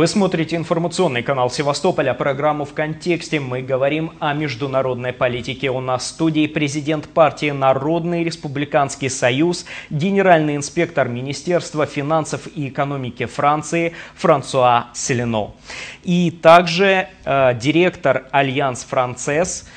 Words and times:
Вы 0.00 0.06
смотрите 0.06 0.56
информационный 0.56 1.22
канал 1.22 1.50
Севастополя, 1.50 2.14
программу 2.14 2.64
«В 2.64 2.72
контексте». 2.72 3.38
Мы 3.38 3.60
говорим 3.60 4.12
о 4.18 4.32
международной 4.32 5.12
политике. 5.12 5.70
У 5.70 5.82
нас 5.82 6.04
в 6.04 6.06
студии 6.06 6.46
президент 6.46 7.06
партии 7.06 7.50
«Народный 7.50 8.24
республиканский 8.24 9.10
союз», 9.10 9.66
генеральный 9.90 10.56
инспектор 10.56 11.06
Министерства 11.06 11.84
финансов 11.84 12.48
и 12.56 12.68
экономики 12.70 13.26
Франции 13.26 13.92
Франсуа 14.14 14.88
Селено. 14.94 15.52
И 16.02 16.30
также 16.30 17.08
э, 17.26 17.54
директор 17.60 18.24
Alliance 18.30 18.84
Française 18.84 19.68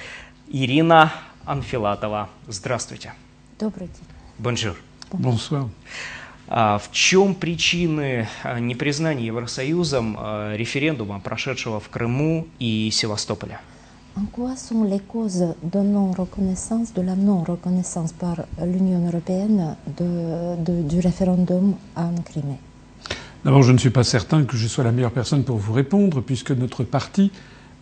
Ирина 0.47 1.11
Анфилатова. 1.43 2.29
Здравствуйте. 2.47 3.11
Добрый 3.59 3.87
день. 3.87 4.07
Bonjour. 4.37 4.77
Bonsoir. 5.11 5.67
А 6.52 6.78
в 6.78 6.90
чем 6.92 7.34
причины 7.34 8.26
а, 8.42 8.58
непризнания 8.58 9.26
Евросоюзом 9.26 10.16
а, 10.18 10.56
референдума, 10.56 11.20
прошедшего 11.20 11.78
в 11.78 11.88
Крыму 11.90 12.46
и 12.58 12.90
Севастополе? 12.90 13.58
En 14.16 14.26
quoi 14.26 14.56
sont 14.56 14.82
les 14.82 14.98
causes 14.98 15.54
de 15.62 15.78
non-reconnaissance, 15.80 16.92
de 16.92 17.02
la 17.02 17.14
non-reconnaissance 17.14 18.12
par 18.12 18.46
l'Union 18.60 19.06
européenne 19.06 19.76
de, 19.86 20.56
de, 20.56 20.82
du 20.82 20.98
référendum 20.98 21.76
en 21.94 22.14
Crimée 22.24 22.58
D'abord, 23.44 23.62
je 23.62 23.70
ne 23.70 23.78
suis 23.78 23.90
pas 23.90 24.02
certain 24.02 24.44
que 24.44 24.56
je 24.56 24.66
sois 24.66 24.82
la 24.82 24.90
meilleure 24.90 25.12
personne 25.12 25.44
pour 25.44 25.58
vous 25.58 25.72
répondre, 25.72 26.20
puisque 26.20 26.50
notre 26.50 26.82
parti 26.82 27.30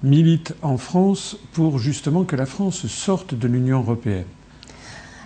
milite 0.02 0.54
en 0.60 0.76
France 0.76 1.38
pour 1.52 1.78
justement 1.78 2.24
que 2.24 2.36
la 2.36 2.44
France 2.44 2.86
sorte 2.86 3.34
de 3.34 3.48
l'Union 3.48 3.80
européenne. 3.80 4.26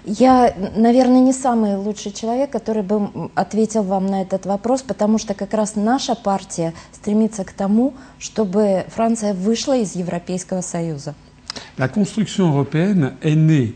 Я, 0.05 0.53
наверное, 0.75 1.21
не 1.21 1.33
самый 1.33 1.77
лучший 1.77 2.11
человек, 2.11 2.51
который 2.51 2.83
бы 2.83 3.09
ответил 3.33 3.81
вам 3.81 4.05
на 4.05 4.21
этот 4.21 4.45
вопрос, 4.45 4.83
потому 4.83 5.17
что 5.17 5.33
как 5.33 5.53
раз 5.53 5.75
наша 5.75 6.13
партия 6.13 6.73
стремится 6.93 7.43
к 7.43 7.51
тому, 7.51 7.95
чтобы 8.19 8.85
Франция 8.89 9.33
вышла 9.33 9.75
из 9.75 9.95
Европейского 9.95 10.61
Союза. 10.61 11.15
La 11.77 11.87
construction 11.87 12.49
européenne 12.51 13.13
est 13.21 13.35
née 13.35 13.73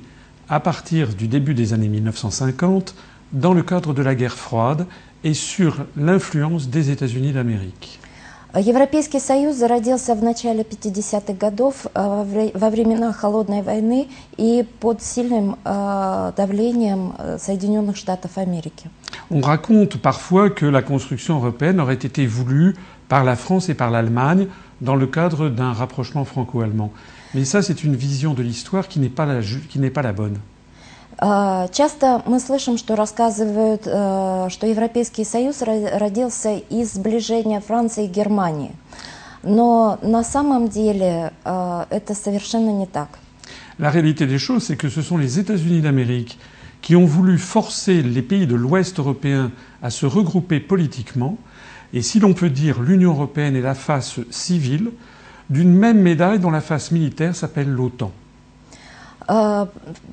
à 0.47 0.59
partir 0.59 1.16
du 1.16 1.27
début 1.27 1.53
des 1.55 1.73
années 1.73 1.88
1950 1.88 2.94
dans 3.31 3.53
le 3.53 3.63
cadre 3.63 3.94
de 3.94 4.03
la 4.03 4.13
guerre 4.13 4.35
froide 4.35 4.85
et 5.23 5.33
sur 5.33 5.85
l'influence 5.95 6.67
des 6.67 6.91
États-Unis 6.91 7.31
d'Amérique. 7.31 7.98
Европейский 8.56 9.19
Союз 9.19 9.56
зародился 9.56 10.14
в 10.14 10.22
начале 10.22 10.62
50-х 10.62 11.33
годов 11.33 11.86
э, 11.86 11.88
во 11.94 12.22
вре- 12.22 12.52
во 12.55 12.70
времена 12.70 13.12
Холодной 13.12 13.62
войны 13.62 14.06
и 14.36 14.64
под 14.78 15.02
сильным 15.02 15.56
э, 15.64 16.33
давлением 16.36 17.14
э, 17.19 17.36
Соединенных 17.41 17.97
Штатов 17.97 18.38
Америки. 18.38 18.88
On 19.30 19.41
raconte 19.41 19.98
parfois 19.98 20.50
que 20.50 20.66
la 20.66 20.83
construction 20.83 21.38
européenne 21.38 21.80
aurait 21.80 21.94
été 21.94 22.27
voulue 22.28 22.77
par 23.08 23.24
la 23.24 23.34
France 23.34 23.69
et 23.70 23.74
par 23.74 23.91
l'Allemagne 23.91 24.47
dans 24.80 24.94
le 24.94 25.08
cadre 25.08 25.48
d'un 25.48 25.72
rapprochement 25.72 26.24
franco-allemand. 26.24 26.92
Mais 27.34 27.44
ça, 27.44 27.60
c'est 27.60 27.83
une 27.83 27.97
vision 27.97 28.34
de 28.34 28.42
l'histoire 28.42 28.86
qui 28.86 29.00
n'est 29.00 29.08
pas, 29.08 29.27
la 29.27 29.41
ju- 29.41 29.62
qui 29.69 29.80
n'est 29.80 29.91
pas 29.91 30.02
la 30.02 30.12
bonne. 30.12 30.38
Э, 31.20 31.69
Часто 31.72 32.22
мы 32.27 32.41
слышим, 32.41 32.77
что 32.78 32.97
рассказывают, 32.97 33.83
э, 33.86 34.48
что 34.50 34.66
Европейский 34.66 35.24
Союз 35.24 35.62
ро- 35.62 35.98
родился 35.98 36.56
из 36.70 36.92
сближения 36.94 37.60
Франции 37.60 38.05
и 38.05 38.08
Германии. 38.08 38.72
Но 39.42 39.98
на 40.02 40.24
самом 40.24 40.69
деле 40.69 41.33
э, 41.44 41.84
это 41.91 42.14
совершенно 42.14 42.70
не 42.70 42.86
так. 42.86 43.08
La 43.78 43.91
réalité 43.91 44.27
des 44.27 44.38
choses, 44.38 44.64
c'est 44.64 44.77
que 44.77 44.88
ce 44.88 45.02
sont 45.02 45.16
les 45.19 45.38
États-Unis 45.41 45.80
d'Amérique 45.80 46.38
qui 46.80 46.94
ont 46.97 47.06
voulu 47.06 47.38
forcer 47.38 48.02
les 48.02 48.22
pays 48.22 48.47
de 48.47 48.55
l'Ouest 48.55 48.98
européen 49.00 49.50
à 49.83 49.91
se 49.91 50.06
regrouper 50.06 50.60
politiquement. 50.60 51.36
Et 51.92 52.02
si 52.02 52.20
l'on 52.20 52.34
peut 52.34 52.50
dire 52.50 52.81
l'Union 52.82 53.10
européenne 53.12 53.56
est 53.56 53.60
la 53.62 53.75
face 53.75 54.20
civile 54.31 54.91
d'une 55.50 55.72
même 55.75 56.00
médaille 56.00 56.38
dont 56.38 56.50
la 56.50 56.60
face 56.60 56.91
militaire 56.91 57.34
s'appelle 57.37 57.69
l'OTAN. 57.70 58.12
Э, 59.29 59.67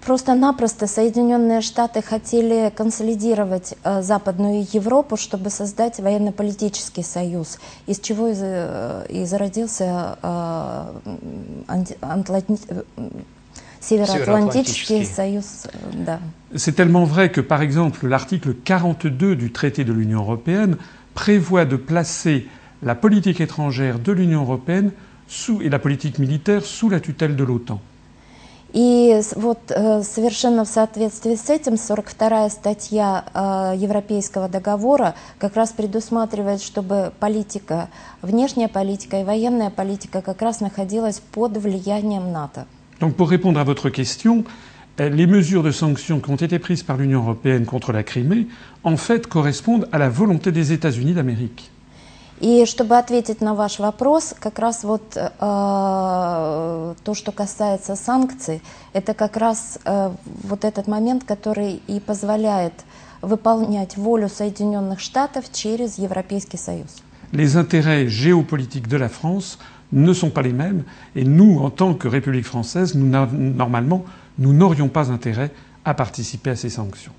Просто-напросто 0.04 0.86
Соединенные 0.86 1.60
Штаты 1.62 2.02
хотели 2.02 2.70
консолидировать 2.76 3.74
э, 3.82 4.02
Западную 4.02 4.66
Европу, 4.72 5.16
чтобы 5.16 5.48
создать 5.50 5.98
военно-политический 5.98 7.02
союз, 7.02 7.58
из 7.86 7.98
чего 8.00 8.28
и, 8.28 8.34
за- 8.34 9.06
и 9.08 9.24
зародился 9.24 10.18
э, 10.22 10.82
анти- 11.66 11.96
Атланти- 12.02 12.60
э, 12.68 12.82
Североатлантический. 13.80 15.04
Союз. 15.06 15.64
э, 15.64 16.04
Да. 16.04 16.20
C'est 16.54 16.72
tellement 16.76 17.04
vrai 17.04 17.30
que, 17.30 17.40
par 17.40 17.62
exemple, 17.62 18.06
l'article 18.08 18.54
42 18.64 19.34
du 19.36 19.50
traité 19.50 19.84
de 19.84 19.92
l'Union 19.92 20.20
européenne 20.20 20.76
prévoit 21.14 21.64
de 21.64 21.76
placer 21.76 22.48
la 22.82 22.94
politique 22.94 23.40
étrangère 23.40 23.98
de 23.98 24.12
l'Union 24.12 24.42
européenne 24.42 24.90
sous, 25.28 25.62
et 25.62 25.68
la 25.70 25.78
politique 25.78 26.18
militaire 26.18 26.64
sous 26.64 26.88
la 26.90 27.00
tutelle 27.00 27.34
de 27.36 27.44
l'OTAN. 27.44 27.80
И 28.72 29.20
вот 29.36 29.58
э, 29.70 30.02
совершенно 30.02 30.64
в 30.64 30.68
соответствии 30.68 31.34
с 31.34 31.48
этим 31.48 31.74
42-я 31.74 32.50
статья 32.50 33.24
э, 33.32 33.76
Европейского 33.76 34.48
договора 34.48 35.14
как 35.38 35.56
раз 35.56 35.72
предусматривает, 35.72 36.60
чтобы 36.60 37.12
политика, 37.20 37.88
внешняя 38.22 38.68
политика 38.68 39.20
и 39.20 39.24
военная 39.24 39.70
политика 39.70 40.20
как 40.20 40.42
раз 40.42 40.60
находилась 40.60 41.20
под 41.32 41.56
влиянием 41.56 42.32
НАТО. 42.32 42.66
Donc, 43.00 43.14
pour 43.14 43.28
répondre 43.28 43.60
à 43.60 43.64
votre 43.64 43.90
question, 43.90 44.44
euh, 45.00 45.08
les 45.08 45.26
mesures 45.26 45.62
de 45.62 45.70
sanctions 45.70 46.20
qui 46.20 46.30
ont 46.30 46.36
été 46.36 46.58
prises 46.58 46.82
par 46.82 46.96
l'Union 46.96 47.22
européenne 47.22 47.66
contre 47.66 47.92
la 47.92 48.02
Crimée, 48.02 48.46
en 48.84 48.96
fait, 48.96 49.26
correspondent 49.26 49.88
à 49.92 49.98
la 49.98 50.08
volonté 50.08 50.50
des 50.50 50.72
États-Unis 50.72 51.14
d'Amérique. 51.14 51.70
И 52.40 52.66
чтобы 52.66 52.98
ответить 52.98 53.40
на 53.40 53.54
ваш 53.54 53.78
вопрос, 53.78 54.34
как 54.38 54.58
раз 54.58 54.84
вот 54.84 55.16
э, 55.16 55.28
то, 55.38 57.14
что 57.14 57.32
касается 57.32 57.96
санкций, 57.96 58.60
это 58.92 59.14
как 59.14 59.38
раз 59.38 59.78
э, 59.84 60.10
вот 60.42 60.64
этот 60.64 60.86
момент, 60.86 61.24
который 61.24 61.80
и 61.86 61.98
позволяет 61.98 62.74
выполнять 63.22 63.96
волю 63.96 64.28
Соединенных 64.28 65.00
Штатов 65.00 65.50
через 65.50 65.98
Европейский 65.98 66.58
Союз. 66.58 67.02
Les 67.32 67.56
intérêts 67.56 68.06
géopolitiques 68.06 68.86
de 68.88 68.98
la 68.98 69.08
France 69.08 69.58
ne 69.90 70.12
sont 70.12 70.30
pas 70.30 70.42
les 70.42 70.52
mêmes, 70.52 70.84
et 71.14 71.24
nous, 71.24 71.58
en 71.58 71.70
tant 71.70 71.94
que 71.94 72.06
République 72.06 72.46
française, 72.46 72.94
nous, 72.94 73.06
normalement, 73.06 74.04
nous 74.38 74.52
n'aurions 74.52 74.88
pas 74.88 75.10
intérêt 75.10 75.50
à 75.84 75.94
participer 75.94 76.50
à 76.50 76.56
ces 76.56 76.70
sanctions. 76.70 77.12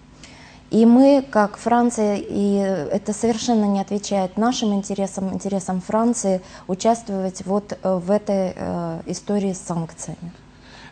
И 0.69 0.85
мы, 0.85 1.23
как 1.29 1.57
Франция, 1.57 2.17
и 2.17 2.55
это 2.91 3.13
совершенно 3.13 3.65
не 3.65 3.79
отвечает 3.79 4.37
нашим 4.37 4.73
интересам, 4.73 5.33
интересам 5.33 5.79
Франции, 5.79 6.41
участвовать 6.67 7.41
вот 7.45 7.77
э, 7.81 7.95
в 7.95 8.11
этой 8.11 8.53
э, 8.53 8.99
истории 9.05 9.53
с 9.53 9.59
санкциями. 9.59 10.31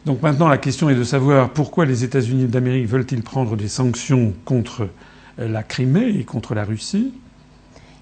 Donc 0.06 0.22
maintenant, 0.22 0.48
la 0.48 0.60
question 0.60 0.90
est 0.90 0.96
de 0.96 1.04
savoir 1.04 1.50
pourquoi 1.50 1.86
les 1.86 2.04
États-Unis 2.04 2.46
d'Amérique 2.46 2.88
veulent-ils 2.88 3.24
prendre 3.24 3.58
des 3.58 3.68
sanctions 3.68 4.34
contre 4.46 4.88
euh, 5.40 5.50
la 5.50 5.64
Crimée 5.64 6.10
et 6.10 6.24
contre 6.24 6.54
la 6.54 6.64
Russie. 6.64 7.12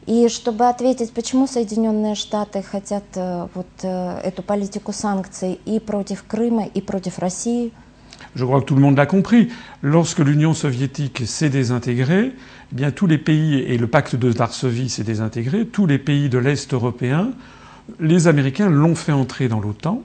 И 0.05 0.27
чтобы 0.27 0.67
ответить, 0.67 1.13
почему 1.13 1.47
Соединенные 1.47 2.15
Штаты 2.15 2.61
хотят 2.61 3.05
э, 3.15 3.47
вот 3.53 3.67
э, 3.83 4.19
эту 4.23 4.43
политику 4.43 4.91
санкций 4.91 5.59
и 5.65 5.79
против 5.79 6.25
Крыма, 6.27 6.65
и 6.65 6.81
против 6.81 7.19
России, 7.19 7.71
Je 8.34 8.44
crois 8.44 8.60
que 8.60 8.66
tout 8.66 8.74
le 8.74 8.80
monde 8.80 8.96
l'a 8.96 9.06
compris. 9.06 9.48
Lorsque 9.82 10.18
l'Union 10.20 10.54
soviétique 10.54 11.22
s'est 11.26 11.48
désintégrée, 11.50 12.32
eh 12.72 12.74
bien 12.74 12.90
tous 12.90 13.06
les 13.06 13.18
pays 13.18 13.58
et 13.60 13.78
le 13.78 13.86
pacte 13.86 14.14
de 14.16 14.28
Varsovie 14.28 14.88
s'est 14.88 15.02
désintégré, 15.04 15.66
tous 15.66 15.86
les 15.86 15.98
pays 15.98 16.28
de 16.28 16.38
l'Est 16.38 16.72
européen, 16.74 17.30
les 18.00 18.26
Américains 18.28 18.68
l'ont 18.68 18.94
fait 18.94 19.12
entrer 19.12 19.48
dans 19.48 19.60
l'OTAN. 19.60 20.02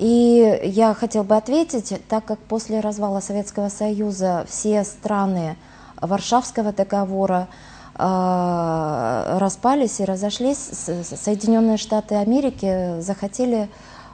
И 0.00 0.60
я 0.64 0.94
хотел 0.94 1.24
бы 1.24 1.36
ответить, 1.36 1.92
так 2.08 2.24
как 2.24 2.38
после 2.38 2.78
развала 2.80 3.20
Советского 3.20 3.68
Союза 3.68 4.44
все 4.48 4.84
страны 4.84 5.56
Варшавского 6.00 6.72
договора 6.72 7.48
э, 7.98 9.38
распались 9.38 9.98
и 10.00 10.04
разошлись, 10.04 10.58
С- 10.58 11.02
с- 11.02 11.16
Соединенные 11.20 11.76
Штаты 11.78 12.14
Америки 12.14 13.00
захотели 13.00 13.62
э, 13.64 13.66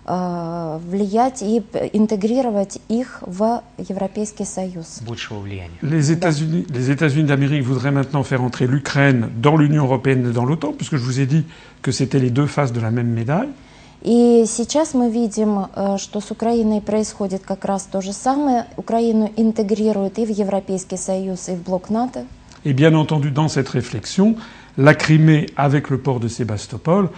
влиять 0.09 1.41
и 1.43 1.61
п- 1.61 1.89
интегрировать 1.95 2.79
их 2.91 3.23
в 3.27 3.63
Европейский 3.79 4.45
Союз. 4.45 5.01
Большего 5.07 5.39
влияния. 5.41 5.79
Les 5.83 6.11
États-Unis 6.13 6.67
les 6.69 6.91
États-Unis 6.91 7.25
d'Amérique 7.27 7.63
voudraient 7.65 7.91
maintenant 7.91 8.23
faire 8.23 8.43
entrer 8.43 8.67
l'Ukraine 8.67 9.31
dans 9.41 9.57
l'Union 9.57 9.85
européenne 9.85 10.29
et 10.29 10.33
dans 10.33 10.45
l'OTAN, 10.45 10.73
puisque 10.77 10.97
je 10.97 11.05
vous 11.05 11.21
ai 11.21 11.27
dit 11.27 11.45
que 11.81 11.91
c'était 11.91 12.19
les 12.19 12.31
deux 12.31 12.47
faces 12.47 12.73
de 12.73 12.81
la 12.81 12.91
même 12.91 13.09
médaille. 13.09 13.49
И 14.07 14.45
сейчас 14.47 14.93
мы 14.93 15.09
видим, 15.11 15.67
э, 15.75 15.97
что 15.97 16.21
с 16.21 16.31
Украиной 16.31 16.83
происходит 16.83 17.43
как 17.43 17.65
раз 17.65 17.85
то 17.91 18.03
же 18.03 18.13
самое. 18.13 18.67
Украину 18.77 19.33
интегрируют 19.39 20.19
и 20.19 20.27
в 20.27 20.31
Европейский 20.31 20.99
Союз, 20.99 21.49
и 21.49 21.53
в 21.53 21.63
блок 21.63 21.89
НАТО. 21.89 22.27
Et 22.67 22.75
bien 22.75 22.93
entendu, 22.95 23.31
dans 23.31 23.49
cette 23.49 23.71
réflexion, 23.71 24.37
la 24.77 24.95
Crimée, 24.95 25.47
avec 25.57 25.89
le 25.89 25.97
port 25.99 26.21
de 26.21 26.29
Sébastopol, 26.29 27.09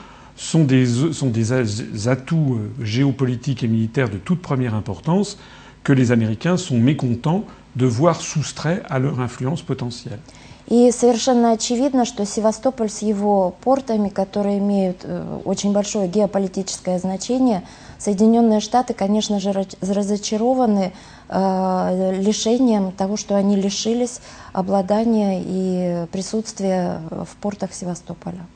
sont 0.42 0.64
des, 0.64 1.14
sont 1.14 1.28
des 1.28 2.08
atouts 2.08 2.56
euh, 2.56 2.84
géopolitiques 2.84 3.64
et 3.64 3.68
militaires 3.68 4.10
de 4.10 4.18
toute 4.18 4.42
première 4.42 4.74
importance 4.74 5.38
que 5.84 5.94
les 5.94 6.12
Américains 6.12 6.58
sont 6.58 6.78
mécontents 6.78 7.46
de 7.76 7.86
voir 7.86 8.20
soustraits 8.20 8.84
à 8.90 8.98
leur 8.98 9.20
influence 9.20 9.62
potentielle. 9.62 10.20
И 10.68 10.92
совершенно 10.92 11.52
очевидно, 11.52 12.06
что 12.06 12.26
Севастополь 12.26 12.90
с 12.90 13.02
его 13.02 13.54
портами, 13.62 14.10
которые 14.10 14.58
имеют 14.58 15.02
э, 15.04 15.40
очень 15.46 15.74
большое 15.74 16.08
геополитическое 16.08 16.98
значение, 16.98 17.64
Соединенные 18.00 18.62
Штаты, 18.62 18.94
конечно 18.96 19.40
же, 19.40 19.54
разочарованы 19.82 20.92
э, 21.30 22.20
лишением 22.20 22.94
того, 22.94 23.16
что 23.16 23.36
они 23.36 23.58
лишились 23.58 24.22
обладания 24.54 25.44
и 25.46 26.08
присутствия 26.12 27.02
в 27.12 27.36
портах 27.42 27.74
Севастополя. 27.74 28.48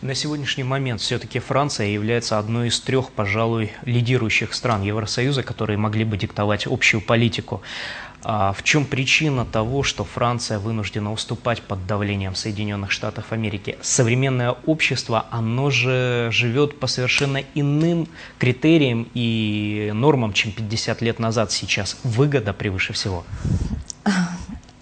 На 0.00 0.14
сегодняшний 0.14 0.64
момент 0.64 1.00
все-таки 1.00 1.38
Франция 1.38 1.88
является 1.88 2.38
одной 2.38 2.68
из 2.68 2.80
трех, 2.80 3.10
пожалуй, 3.10 3.72
лидирующих 3.84 4.54
стран 4.54 4.82
Евросоюза, 4.82 5.42
которые 5.42 5.76
могли 5.76 6.04
бы 6.04 6.16
диктовать 6.16 6.66
общую 6.66 7.00
политику. 7.00 7.62
А 8.24 8.52
в 8.52 8.64
чем 8.64 8.84
причина 8.84 9.44
того, 9.44 9.82
что 9.84 10.04
Франция 10.04 10.58
вынуждена 10.58 11.12
уступать 11.12 11.62
под 11.62 11.86
давлением 11.86 12.34
Соединенных 12.34 12.90
Штатов 12.90 13.32
Америки? 13.32 13.78
Современное 13.80 14.56
общество, 14.66 15.26
оно 15.30 15.70
же 15.70 16.28
живет 16.32 16.80
по 16.80 16.88
совершенно 16.88 17.42
иным 17.54 18.08
критериям 18.38 19.08
и 19.14 19.92
нормам, 19.94 20.32
чем 20.32 20.50
50 20.52 21.00
лет 21.00 21.18
назад 21.20 21.52
сейчас. 21.52 21.96
Выгода 22.02 22.52
превыше 22.52 22.92
всего. 22.92 23.24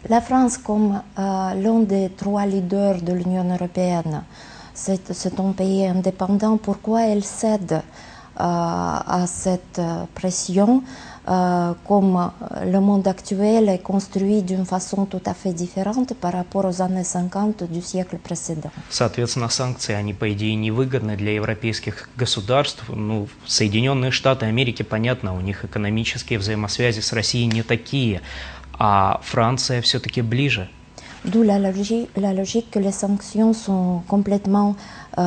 La 0.09 0.21
France, 0.21 0.57
comme 0.59 1.03
euh, 1.19 1.55
l'un 1.55 1.81
des 1.81 2.11
trois 2.11 2.47
leaders 2.47 3.03
de 3.03 3.13
l'Union 3.13 3.53
européenne, 3.53 4.23
c'est 4.77 5.41
un 5.41 5.53
pays 5.53 5.87
indépendant. 5.87 6.57
Pourquoi 6.59 7.07
elle 7.07 7.25
cède 7.25 7.73
euh, 7.73 7.81
à 8.39 9.25
cette 9.27 9.81
pression 10.15 10.83
Euh, 11.29 11.75
comme 11.85 12.31
le 12.65 12.79
monde 12.79 13.09
actuel 13.09 13.69
est 13.69 13.83
construit 13.83 14.43
d'une 14.43 14.65
façon 14.65 15.07
tout 15.07 15.23
à 15.27 15.35
fait 15.35 15.53
différente 15.53 16.15
par 16.15 16.33
rapport 16.33 16.65
aux 16.67 16.81
années 16.81 17.03
50 17.03 17.65
du 17.65 17.83
siècle 17.83 18.19
précédent. 18.19 18.71
Соответственно, 18.89 19.49
санкции, 19.49 19.93
они, 19.93 20.15
по 20.15 20.33
идее, 20.33 20.55
невыгодны 20.55 21.17
для 21.17 21.33
европейских 21.33 22.09
государств. 22.17 22.85
Ну, 22.95 23.27
Соединенные 23.45 24.13
Штаты 24.13 24.47
Америки, 24.47 24.85
понятно, 24.85 25.35
у 25.35 25.41
них 25.41 25.65
экономические 25.65 26.39
взаимосвязи 26.39 27.01
с 27.01 27.13
Россией 27.13 27.47
не 27.47 27.65
такие, 27.65 28.21
а 28.79 29.21
Франция 29.25 29.83
все-таки 29.83 30.23
ближе. 30.23 30.71
D'où 31.27 31.43
la 31.43 31.59
logique, 31.59 32.71
que 32.71 32.79
les 32.79 32.93
sanctions 32.93 33.53
sont 33.53 34.03
complètement 34.07 34.77
euh, 35.19 35.23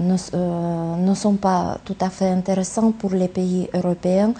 ne, 0.00 0.16
euh, 0.34 0.96
ne 0.96 1.14
sont 1.14 1.34
pas 1.34 1.78
tout 1.84 1.96
à 2.00 2.10
fait 2.10 2.28
intéressantes 2.28 2.96
pour 2.96 3.12
les 3.12 3.28
pays 3.28 3.68
européens 3.72 4.34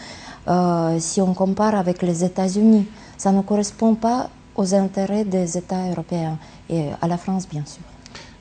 euh, 0.48 0.98
si 0.98 1.20
on 1.20 1.34
compare 1.34 1.76
avec 1.76 2.02
les 2.02 2.24
États-Unis. 2.24 2.86
Ça 3.16 3.30
ne 3.30 3.42
correspond 3.42 3.94
pas 3.94 4.28
aux 4.56 4.74
intérêts 4.74 5.24
des 5.24 5.56
États 5.56 5.88
européens 5.90 6.38
et 6.68 6.88
à 7.00 7.06
la 7.06 7.16
France, 7.16 7.48
bien 7.48 7.64
sûr. 7.64 7.82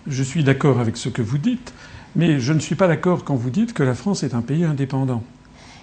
Je 0.07 0.23
suis 0.23 0.43
d'accord 0.43 0.79
avec 0.79 0.97
ce 0.97 1.09
que 1.09 1.21
vous 1.21 1.37
dites, 1.37 1.73
mais 2.15 2.39
je 2.39 2.53
ne 2.53 2.59
suis 2.59 2.75
pas 2.75 2.87
d'accord 2.87 3.23
quand 3.23 3.35
vous 3.35 3.51
dites 3.51 3.73
que 3.73 3.83
la 3.83 3.93
France 3.93 4.23
est 4.23 4.33
un 4.33 4.41
pays 4.41 4.63
indépendant. 4.63 5.21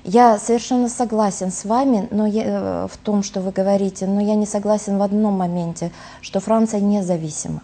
Я 0.04 0.38
совершенно 0.38 0.88
согласен 0.88 1.50
с 1.50 1.64
вами 1.64 2.08
но 2.10 2.26
я, 2.26 2.88
в 2.90 2.96
том, 2.96 3.22
что 3.22 3.40
вы 3.40 3.50
говорите, 3.50 4.06
но 4.06 4.20
я 4.20 4.34
не 4.34 4.46
согласен 4.46 4.98
в 4.98 5.02
одном 5.02 5.34
моменте, 5.34 5.92
что 6.22 6.40
Франция 6.40 6.80
независима. 6.80 7.62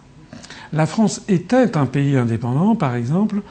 La 0.71 0.85
France 0.85 1.21
était 1.29 1.77
un 1.77 1.85
pays 1.85 2.17
indépendant, 2.17 2.75
par 2.75 2.95
exemple, 2.95 3.41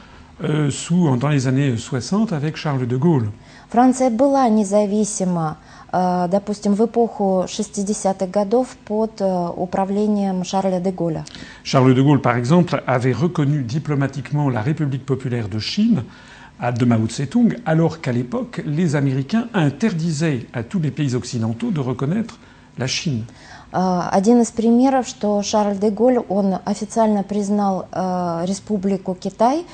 euh, 0.43 0.69
sous, 0.69 1.17
dans 1.17 1.29
les 1.29 1.47
années 1.47 1.75
60 1.75 2.31
avec 2.31 2.55
Charles 2.55 2.87
de 2.87 2.95
Gaulle. 2.95 3.31
Франция 3.69 4.09
была 4.09 4.47
независима, 4.47 5.57
допустим, 5.91 6.73
в 6.73 6.85
эпоху 6.85 7.45
60-х 7.47 8.27
годов 8.27 8.77
под 8.85 9.21
управлением 9.55 10.43
Шарля 10.43 10.79
де 10.79 10.91
Голля. 10.91 11.25
Charles 11.63 11.95
de 11.95 12.01
Gaulle, 12.01 12.21
par 12.21 12.37
exemple, 12.37 12.81
avait 12.87 13.13
reconnu 13.13 13.63
diplomatiquement 13.63 14.49
la 14.49 14.61
République 14.61 15.05
populaire 15.05 15.49
de 15.49 15.59
Chine 15.59 16.03
de 16.60 16.84
Mao 16.84 17.06
Tse-tung, 17.06 17.56
alors 17.66 18.00
qu'à 18.00 18.12
l'époque, 18.12 18.62
les 18.64 18.94
Américains 18.94 19.48
interdisaient 19.52 20.46
à 20.52 20.62
tous 20.62 20.78
les 20.78 20.90
pays 20.90 21.14
occidentaux 21.14 21.70
de 21.70 21.80
reconnaître 21.80 22.38
la 22.78 22.86
Chine. 22.86 23.24
Один 23.72 24.42
из 24.42 24.50
примеров, 24.50 25.08
что 25.08 25.42
Шарль 25.42 25.78
де 25.78 25.90
Голь, 25.90 26.18
он 26.28 26.58
официально 26.66 27.22
признал 27.22 27.86
Республику 28.44 29.14
Китай, 29.14 29.64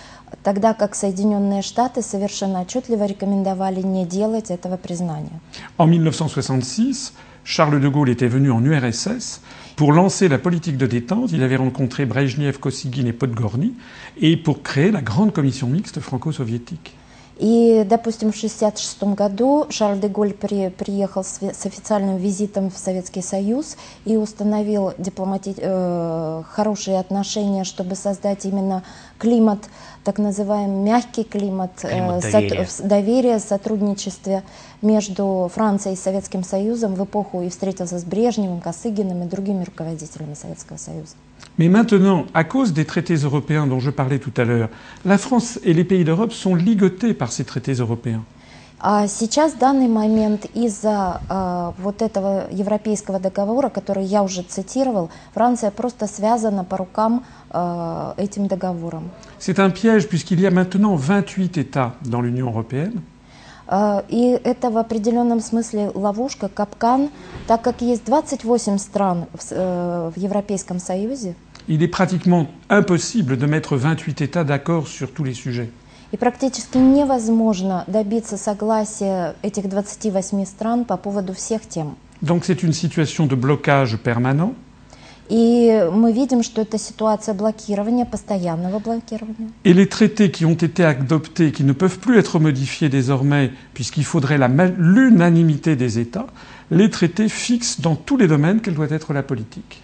тогда 0.44 0.72
как 0.72 0.94
Соединенные 0.94 1.62
Штаты 1.62 2.02
совершенно 2.02 2.60
отчетливо 2.60 3.06
рекомендовали 3.06 3.82
не 3.82 4.06
делать 4.06 4.50
этого 4.52 4.76
признания. 4.76 5.40
En 5.78 5.88
1966, 5.88 7.12
Charles 7.44 7.80
de 7.80 7.88
Gaulle 7.88 8.10
était 8.10 8.28
venu 8.28 8.52
en 8.52 8.64
URSS 8.64 9.40
pour 9.83 9.91
lancer 9.91 10.29
la 10.29 10.37
politique 10.37 10.77
de 10.77 10.85
détente. 10.85 11.33
Il 11.33 11.43
avait 11.43 11.57
rencontré 11.57 12.05
Brezhnev, 12.05 12.57
Kosygin 12.57 13.05
et 13.05 13.11
Podgorny 13.11 13.73
et 14.15 14.37
pour 14.37 14.63
créer 14.63 14.91
la 14.91 15.01
grande 15.01 15.33
commission 15.33 15.67
mixte 15.67 15.99
franco-soviétique. 15.99 16.95
И, 17.37 17.83
допустим, 17.89 18.31
в 18.31 18.35
1966 18.35 19.03
году 19.15 19.65
Шарль 19.69 19.99
де 19.99 20.07
Голь 20.07 20.31
при, 20.33 20.69
приехал 20.69 21.25
с, 21.25 21.41
с 21.41 21.65
официальным 21.65 22.15
визитом 22.15 22.69
в 22.69 22.77
Советский 22.77 23.21
Союз 23.21 23.75
и 24.05 24.15
установил 24.15 24.93
дипломати... 24.97 25.53
э, 25.57 26.43
хорошие 26.49 26.97
отношения, 26.97 27.65
чтобы 27.65 27.95
создать 27.95 28.45
именно 28.45 28.83
климат 29.17 29.67
так 30.03 30.19
называемый 30.19 30.83
мягкий 30.83 31.23
климат, 31.23 31.71
климат 31.79 32.21
доверия. 32.21 32.65
Со, 32.65 32.83
доверия, 32.83 33.39
сотрудничестве 33.39 34.43
между 34.81 35.49
Францией 35.53 35.95
и 35.95 35.97
Советским 35.97 36.43
Союзом 36.43 36.95
в 36.95 37.03
эпоху 37.03 37.41
и 37.41 37.49
встретился 37.49 37.97
с 37.99 38.03
Брежневым, 38.03 38.59
Косыгиным 38.59 39.23
и 39.23 39.25
другими 39.27 39.63
руководителями 39.63 40.33
Советского 40.33 40.77
Союза. 40.77 41.15
Mais 41.57 41.69
maintenant, 41.69 42.25
à 42.33 42.43
cause 42.43 42.73
des 42.73 42.85
traités 42.85 43.15
européens 43.15 43.67
dont 43.67 43.79
je 43.79 43.91
parlais 43.91 44.17
tout 44.17 44.33
à 44.37 44.43
l'heure, 44.43 44.69
la 45.05 45.17
France 45.17 45.59
et 45.63 45.73
les 45.73 45.83
pays 45.83 46.03
d'Europe 46.03 46.33
sont 46.33 46.55
ligotés 46.55 47.13
par 47.13 47.31
ces 47.31 47.43
traités 47.43 47.73
européens. 47.73 48.23
А 48.85 49.07
сейчас, 49.07 49.53
в 49.53 49.59
данный 49.59 49.87
момент, 49.87 50.45
из-за 50.53 51.21
э, 51.29 51.71
вот 51.81 52.01
этого 52.01 52.47
европейского 52.51 53.17
договора, 53.17 53.69
который 53.69 54.03
я 54.03 54.23
уже 54.23 54.41
цитировал, 54.41 55.09
Франция 55.33 55.71
просто 55.71 56.05
связана 56.05 56.65
по 56.65 56.75
рукам 56.75 57.23
э, 57.49 58.13
этим 58.17 58.47
договором. 58.47 59.09
C'est 59.39 59.57
un 59.59 59.69
piège 59.69 60.09
puisqu'il 60.09 60.41
y 60.41 60.45
a 60.45 60.51
maintenant 60.51 60.97
28 60.97 61.57
États 61.57 61.93
dans 62.01 62.19
l'Union 62.21 62.49
européenne. 62.49 63.01
И 64.09 64.37
это 64.43 64.69
в 64.69 64.77
определенном 64.77 65.39
смысле 65.39 65.89
ловушка, 65.93 66.49
капкан, 66.49 67.09
так 67.47 67.61
как 67.61 67.81
есть 67.81 68.03
28 68.03 68.77
стран 68.79 69.27
в, 69.33 69.39
э, 69.51 70.11
в 70.13 70.19
Европейском 70.19 70.79
Союзе. 70.79 71.35
Il 71.69 71.81
est 71.81 71.87
pratiquement 71.87 72.47
impossible 72.69 73.37
de 73.37 73.45
mettre 73.45 73.77
28 73.77 74.19
États 74.19 74.43
d'accord 74.43 74.89
sur 74.89 75.13
tous 75.13 75.23
les 75.23 75.33
sujets. 75.33 75.69
И 76.12 76.16
практически 76.16 76.78
невозможно 76.78 77.84
добиться 77.86 78.36
согласия 78.36 79.34
этих 79.42 79.68
28 79.68 80.46
стран 80.46 80.84
по 80.84 80.96
поводу 80.96 81.34
всех 81.34 81.66
тем. 81.68 81.96
Donc 82.20 82.44
c'est 82.44 82.62
une 82.62 82.72
situation 82.72 83.26
de 83.26 83.36
blocage 83.36 83.96
permanent. 83.98 84.54
И 85.28 85.86
мы 85.92 86.12
видим, 86.12 86.42
что 86.42 86.62
это 86.62 86.78
ситуация 86.78 87.34
блокирования, 87.34 88.06
постоянного 88.06 88.78
блокирования. 88.78 89.50
Et 89.64 89.74
les 89.74 89.86
traités 89.86 90.30
qui 90.30 90.46
ont 90.46 90.54
été 90.54 90.84
adoptés, 90.84 91.52
qui 91.52 91.64
ne 91.64 91.72
peuvent 91.72 91.98
plus 91.98 92.18
être 92.18 92.38
modifiés 92.38 92.88
désormais, 92.88 93.50
puisqu'il 93.74 94.04
faudrait 94.04 94.38
l'unanimité 94.78 95.76
des 95.76 95.98
États, 95.98 96.26
les 96.70 96.88
traités 96.88 97.28
fixent 97.28 97.80
dans 97.80 97.94
tous 97.94 98.16
les 98.16 98.26
domaines 98.26 98.60
quelle 98.60 98.74
doit 98.74 98.90
être 98.90 99.12
la 99.12 99.22
politique. 99.22 99.82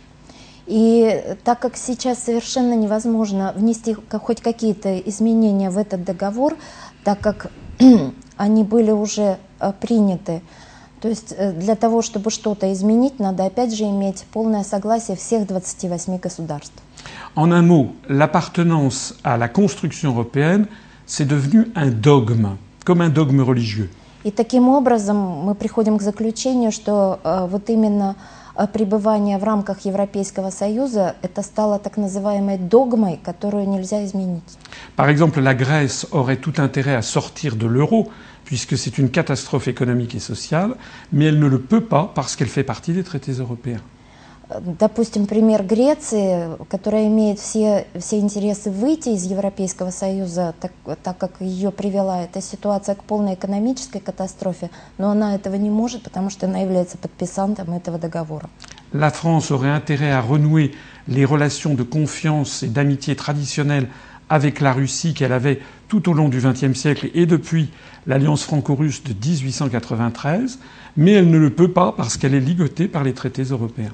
И 0.70 1.36
так 1.44 1.60
как 1.60 1.76
сейчас 1.76 2.24
совершенно 2.24 2.76
невозможно 2.76 3.54
внести 3.56 3.96
хоть 4.12 4.40
какие-то 4.40 5.00
изменения 5.00 5.72
в 5.72 5.80
этот 5.80 6.04
договор, 6.04 6.56
так 7.04 7.20
как 7.20 7.52
они 8.38 8.64
были 8.64 8.92
уже 8.92 9.40
приняты, 9.82 10.44
то 11.02 11.08
есть 11.08 11.34
для 11.58 11.76
того, 11.76 12.04
чтобы 12.04 12.30
что-то 12.30 12.72
изменить, 12.72 13.20
надо 13.20 13.46
опять 13.46 13.74
же 13.76 13.86
иметь 13.86 14.26
полное 14.32 14.64
согласие 14.64 15.18
всех 15.18 15.48
28 15.48 16.18
государств. 16.20 16.76
En 17.36 17.52
un 17.52 17.64
mot, 17.64 17.88
l'appartenance 18.08 19.16
à 19.24 19.38
la 19.38 19.48
construction 19.48 20.12
européenne, 20.12 20.68
c'est 21.08 21.26
devenu 21.26 21.72
un 21.76 21.90
dogme, 21.90 22.58
comme 22.86 23.02
un 23.02 23.10
dogme 23.10 23.42
religieux. 23.42 23.90
И 24.24 24.30
таким 24.30 24.70
образом 24.70 25.18
мы 25.18 25.56
приходим 25.56 25.98
к 25.98 26.04
заключению, 26.04 26.72
что 26.72 27.20
э, 27.24 27.48
вот 27.50 27.70
именно 27.70 28.18
пребывание 28.73 29.39
в 29.39 29.45
рамках 29.45 29.81
Европейского 29.85 30.51
Союза, 30.51 31.17
это 31.23 31.43
стало 31.43 31.79
так 31.79 31.97
называемой 31.97 32.59
догмой, 32.59 33.19
которую 33.23 33.69
нельзя 33.69 34.05
изменить. 34.05 34.59
Par 34.97 35.09
exemple, 35.09 35.41
la 35.41 35.55
Grèce 35.55 36.07
aurait 36.13 36.37
tout 36.37 36.55
intérêt 36.59 36.95
à 36.95 37.03
sortir 37.03 37.57
de 37.57 37.67
l'euro, 37.67 38.11
puisque 38.45 38.77
c'est 38.79 38.99
une 38.99 39.11
catastrophe 39.11 39.69
économique 39.69 40.15
et 40.15 40.21
sociale, 40.21 40.77
mais 41.11 41.27
elle 41.27 41.39
ne 41.39 41.47
le 41.47 41.61
peut 41.61 41.85
pas 41.85 42.13
parce 42.15 42.37
qu'elle 42.37 42.49
fait 42.49 42.65
partie 42.65 42.93
des 42.93 43.03
traités 43.03 43.33
européens. 43.33 43.81
Допустим, 44.79 45.27
пример 45.27 45.65
Греции, 45.65 46.51
которая 46.69 47.07
имеет 47.07 47.39
все, 47.39 47.87
все 47.99 48.19
интересы 48.19 48.71
выйти 48.71 49.09
из 49.09 49.25
Европейского 49.25 49.91
Союза, 49.91 50.55
так, 50.61 50.73
так 51.03 51.17
как 51.17 51.41
ее 51.41 51.71
привела 51.71 52.23
эта 52.23 52.43
ситуация 52.43 52.95
к 52.95 53.05
полной 53.05 53.35
экономической 53.35 54.01
катастрофе, 54.01 54.69
но 54.99 55.11
она 55.11 55.35
этого 55.35 55.55
не 55.55 55.71
может, 55.71 56.03
потому 56.03 56.29
что 56.29 56.47
она 56.47 56.59
является 56.59 56.99
подписантом 56.99 57.73
этого 57.73 57.99
договора. 57.99 58.51
la 58.93 59.11
France 59.11 59.51
aurait 59.51 59.71
intérêt 59.71 60.13
à 60.13 60.21
renouer 60.21 60.71
les 61.09 61.25
relations 61.25 61.75
de 61.75 61.83
confiance 61.83 62.63
et 62.63 62.69
d'amitié 62.69 63.17
traditionnelles 63.17 63.89
avec 64.31 64.61
la 64.61 64.73
Russie 64.73 65.15
qu'elle 65.15 65.33
avait 65.33 65.61
tout 65.89 66.09
au 66.09 66.13
long 66.13 66.29
du 66.29 66.39
XXe 66.39 66.79
siècle 66.79 67.11
et 67.13 67.27
depuis 67.27 67.71
l'alliance 68.07 68.45
franco-russe 68.45 69.03
de 69.03 69.13
1893, 69.13 70.59
mais 70.97 71.13
elle 71.13 71.29
ne 71.29 71.39
le 71.39 71.51
peut 71.51 71.73
pas 71.73 71.93
parce 71.93 72.17
qu'elle 72.17 72.35
est 72.35 72.41
ligotée 72.41 72.89
par 72.89 73.03
les 73.05 73.13
traités 73.13 73.43
européens. 73.43 73.93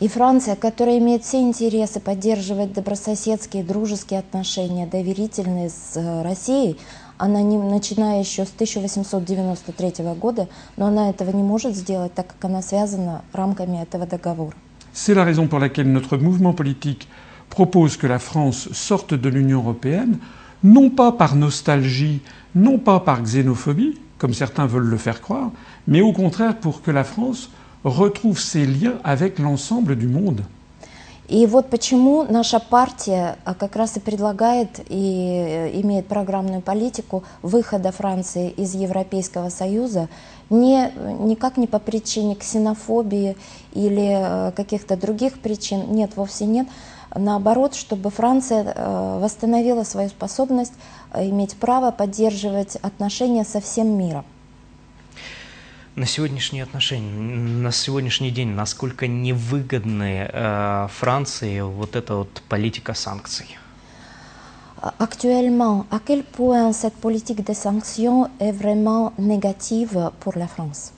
И 0.00 0.08
Франция, 0.08 0.56
которая 0.56 0.98
имеет 0.98 1.22
все 1.22 1.40
интересы 1.40 2.00
поддерживать 2.00 2.72
добрососедские, 2.72 3.62
дружеские 3.62 4.18
отношения, 4.18 4.86
доверительные 4.86 5.70
с 5.70 5.92
э, 5.96 6.22
Россией, 6.22 6.78
она 7.16 7.42
не, 7.42 7.58
начиная 7.58 8.18
еще 8.18 8.44
с 8.44 8.50
1893 8.50 10.04
года, 10.14 10.48
но 10.76 10.86
она 10.86 11.10
этого 11.10 11.30
не 11.30 11.44
может 11.44 11.76
сделать, 11.76 12.12
так 12.12 12.26
как 12.26 12.44
она 12.44 12.60
связана 12.60 13.22
рамками 13.32 13.80
этого 13.80 14.04
договора. 14.04 14.56
C'est 14.92 15.14
la 15.14 15.24
raison 15.24 15.48
pour 15.48 15.60
laquelle 15.60 15.90
notre 15.92 16.16
mouvement 16.16 16.54
politique 16.54 17.08
propose 17.48 17.96
que 17.96 18.06
la 18.08 18.18
France 18.18 18.68
sorte 18.72 19.14
de 19.14 19.28
l'Union 19.28 19.60
européenne, 19.60 20.18
non 20.62 20.90
pas 20.90 21.12
par 21.12 21.36
nostalgie, 21.36 22.20
non 22.54 22.78
pas 22.78 22.98
par 22.98 23.22
xénophobie, 23.22 23.98
comme 24.18 24.34
certains 24.34 24.66
veulent 24.66 24.88
le 24.88 24.96
faire 24.96 25.20
croire, 25.20 25.50
mais 25.86 26.00
au 26.00 26.12
contraire 26.12 26.56
pour 26.58 26.82
que 26.82 26.90
la 26.90 27.04
France 27.04 27.50
retrouve 27.84 28.40
ses 28.40 28.66
liens 28.66 28.98
avec 29.04 29.38
l'ensemble 29.38 29.96
du 29.96 30.08
monde. 30.08 30.44
И 31.26 31.46
вот 31.46 31.70
почему 31.70 32.24
наша 32.24 32.60
партия 32.60 33.38
а, 33.46 33.54
как 33.54 33.76
раз 33.76 33.96
и 33.96 34.00
предлагает 34.00 34.80
и 34.90 35.44
э, 35.46 35.80
имеет 35.80 36.06
программную 36.06 36.60
политику 36.60 37.24
выхода 37.40 37.92
Франции 37.92 38.50
из 38.50 38.74
Европейского 38.74 39.48
Союза 39.48 40.10
не, 40.50 40.92
никак 41.20 41.56
не 41.56 41.66
по 41.66 41.78
причине 41.78 42.34
ксенофобии 42.34 43.38
или 43.72 44.48
э, 44.48 44.52
каких-то 44.52 44.98
других 44.98 45.38
причин, 45.38 45.94
нет, 45.94 46.10
вовсе 46.16 46.44
нет. 46.44 46.68
Наоборот, 47.14 47.74
чтобы 47.74 48.10
Франция 48.10 48.74
э, 48.76 49.18
восстановила 49.18 49.84
свою 49.84 50.10
способность 50.10 50.74
иметь 51.14 51.56
право 51.56 51.90
поддерживать 51.90 52.76
отношения 52.76 53.44
со 53.44 53.62
всем 53.62 53.96
миром 53.96 54.26
на 55.95 56.05
сегодняшние 56.05 56.63
отношения, 56.63 57.11
на 57.11 57.71
сегодняшний 57.71 58.31
день, 58.31 58.49
насколько 58.49 59.07
невыгодны 59.07 60.29
э, 60.31 60.87
Франции 60.89 61.61
вот 61.61 61.95
эта 61.95 62.15
вот 62.15 62.41
политика 62.47 62.93
санкций? 62.93 63.57
Actuellement, 64.97 65.85
à 65.91 65.99
quel 65.99 66.23
point 66.23 66.71
cette 66.71 66.95
politique 66.95 67.43
de 67.45 67.53
sanctions 67.53 68.29
est 68.39 68.53
vraiment 68.53 69.11
négative 69.17 70.11
pour 70.21 70.37
la 70.37 70.47
France 70.47 70.93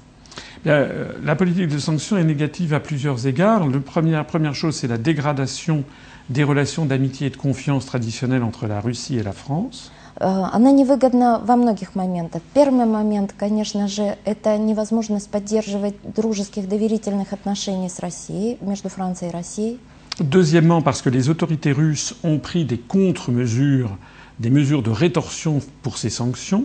euh, 0.68 1.14
la 1.24 1.36
politique 1.36 1.68
de 1.68 1.80
sanctions 1.80 2.18
est 2.18 2.24
négative 2.24 2.74
à 2.74 2.80
plusieurs 2.80 3.26
égards. 3.26 3.68
La 3.68 3.80
première, 3.80 4.26
première 4.26 4.54
chose, 4.54 4.76
c'est 4.76 4.88
la 4.88 5.00
dégradation 5.00 5.84
des 6.30 6.44
relations 6.44 6.86
d'amitié 6.86 7.28
et 7.28 7.30
de 7.32 7.38
confiance 7.38 7.86
traditionnelles 7.86 8.44
entre 8.44 8.68
la 8.68 8.80
Russie 8.80 9.18
et 9.18 9.24
la 9.24 9.34
France. 9.34 9.92
Э, 10.19 10.49
она 10.53 10.71
невыгодна 10.73 11.41
во 11.45 11.57
многих 11.57 11.95
моментах. 11.95 12.43
Первый 12.55 12.87
момент, 12.87 13.35
конечно 13.37 13.89
же, 13.89 14.17
это 14.25 14.57
невозможность 14.57 15.31
поддерживать 15.31 15.97
дружеских 16.03 16.69
доверительных 16.69 17.33
отношений 17.33 17.89
с 17.89 17.99
Россией, 17.99 18.59
между 18.61 18.89
Францией 18.89 19.31
и 19.31 19.33
Россией. 19.33 19.81
Deuxièmement, 20.19 20.81
parce 20.81 21.03
que 21.03 21.11
les 21.11 21.29
autorités 21.29 21.73
russes 21.73 22.15
ont 22.25 22.39
pris 22.39 22.65
des 22.65 22.79
contre-mesures, 22.79 23.91
des 24.39 24.49
mesures 24.49 24.83
de 24.83 24.91
rétorsion 24.91 25.61
pour 25.83 25.99
ces 25.99 26.09
sanctions. 26.09 26.65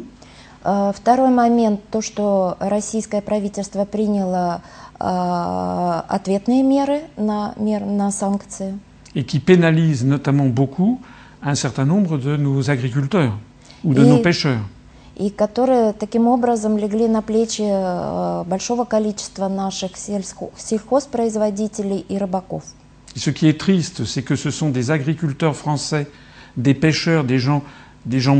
Э, 0.63 0.93
второй 0.95 1.29
момент, 1.29 1.81
то, 1.91 2.01
что 2.01 2.55
российское 2.59 3.21
правительство 3.21 3.83
приняло 3.83 4.61
э, 4.97 5.03
ответные 6.07 6.63
меры 6.63 7.01
на, 7.17 7.53
мер, 7.57 7.83
на 7.83 8.11
санкции. 8.11 8.79
Et 9.13 9.25
qui 9.25 9.39
pénalisent 9.39 10.05
notamment 10.05 10.47
beaucoup 10.47 11.01
un 11.42 11.54
certain 11.54 11.84
nombre 11.84 12.18
de 12.18 12.36
nos 12.36 12.70
agriculteurs 12.70 13.36
ou 13.84 13.94
de 13.94 14.02
и, 14.02 14.08
nos 14.08 14.18
pêcheurs. 14.18 14.60
И 15.18 15.30
которые 15.30 15.94
таким 15.94 16.28
образом 16.28 16.76
легли 16.76 17.08
на 17.08 17.22
плечи 17.22 17.62
э, 17.62 18.44
большого 18.44 18.84
количества 18.84 19.48
наших 19.48 19.96
сельхозпроизводителей 19.96 22.04
и 22.06 22.18
рыбаков. 22.18 22.64
Ce 23.16 23.30
qui 23.30 23.48
est 23.48 23.58
triste, 23.58 24.04
c'est 24.04 24.22
que 24.22 24.36
ce 24.36 24.50
sont 24.50 24.68
des 24.68 24.90
agriculteurs 24.90 25.56
français, 25.56 26.06
des 26.58 26.74
pêcheurs, 26.74 27.24
des 27.24 27.38
gens, 27.38 27.62
des 28.04 28.20
gens, 28.20 28.36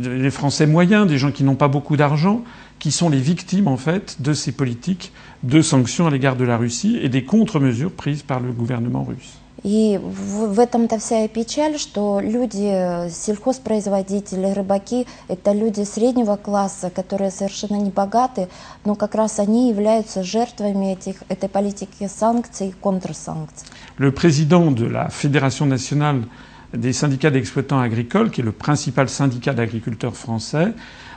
les 0.00 0.30
Français 0.30 0.66
moyens, 0.66 1.08
des 1.08 1.18
gens 1.18 1.32
qui 1.32 1.42
n'ont 1.42 1.56
pas 1.56 1.66
beaucoup 1.66 1.96
d'argent, 1.96 2.42
qui 2.78 2.92
sont 2.92 3.08
les 3.08 3.18
victimes 3.18 3.66
en 3.66 3.76
fait 3.76 4.22
de 4.22 4.34
ces 4.34 4.52
politiques 4.52 5.12
de 5.42 5.62
sanctions 5.62 6.06
à 6.06 6.10
l'égard 6.10 6.36
de 6.36 6.44
la 6.44 6.56
Russie 6.56 6.96
et 7.02 7.08
des 7.08 7.24
contre-mesures 7.24 7.90
prises 7.90 8.22
par 8.22 8.38
le 8.38 8.52
gouvernement 8.52 9.02
russe. 9.02 9.39
И 9.62 9.98
в, 10.00 10.54
в 10.54 10.60
этом-то 10.60 10.98
вся 10.98 11.24
и 11.24 11.28
печаль, 11.28 11.78
что 11.78 12.20
люди, 12.20 13.08
сельхозпроизводители, 13.10 14.52
рыбаки, 14.52 15.06
это 15.28 15.52
люди 15.52 15.82
среднего 15.82 16.36
класса, 16.36 16.90
которые 16.90 17.30
совершенно 17.30 17.76
не 17.76 17.90
богаты, 17.90 18.48
но 18.84 18.94
как 18.94 19.14
раз 19.14 19.40
они 19.40 19.70
являются 19.70 20.22
жертвами 20.22 20.92
этих, 20.92 21.16
этой 21.28 21.48
политики 21.48 22.06
санкций 22.06 22.68
и 22.68 22.72
контрсанкций. 22.72 23.66
Le 23.98 24.12
président 24.12 24.70
de 24.70 24.86
la 24.86 25.08
Fédération 25.08 25.66
nationale 25.66 26.24
des 26.72 26.92
syndicats 26.92 27.30
d'exploitants 27.30 27.80
agricoles, 27.80 28.30
qui 28.30 28.42
est 28.42 28.44
le 28.44 28.52
principal 28.52 29.08
syndicat 29.08 29.54
d'agriculteurs 29.54 30.16
français, 30.16 30.74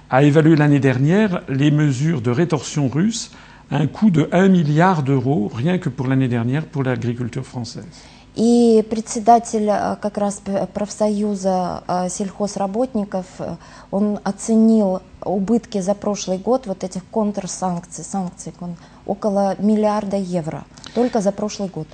a 0.10 0.24
évalué 0.24 0.55
l'année 0.55 0.79
dernière 0.79 1.43
les 1.50 1.72
mesures 1.72 2.22
de 2.22 2.31
rétorsion 2.31 2.88
russe 2.88 3.31
à 3.69 3.77
un 3.77 3.88
coût 3.88 4.10
de 4.10 4.27
1 4.31 4.48
milliard 4.48 5.03
d'euros, 5.03 5.51
rien 5.53 5.77
que 5.77 5.89
pour 5.89 6.08
l'année 6.08 6.27
dernière, 6.27 6.65
pour 6.65 6.84
l'agriculture 6.84 7.46
française. 7.46 7.86
И 8.35 8.85
председатель 8.91 9.67
как 10.00 10.19
раз 10.19 10.43
профсоюза 10.73 11.85
сельхозработников, 12.11 13.26
он 13.93 14.19
оценил 14.25 15.03
убытки 15.25 15.81
за 15.81 15.95
прошлый 15.95 16.38
год 16.38 16.67
вот 16.67 16.83
этих 16.83 17.05
контрсанкций, 17.05 18.05
санкций, 18.05 18.53
около 19.07 19.55
миллиарда 19.59 20.17
евро, 20.17 20.64
только 20.95 21.21
за 21.21 21.31
прошлый 21.31 21.69
год. 21.69 21.87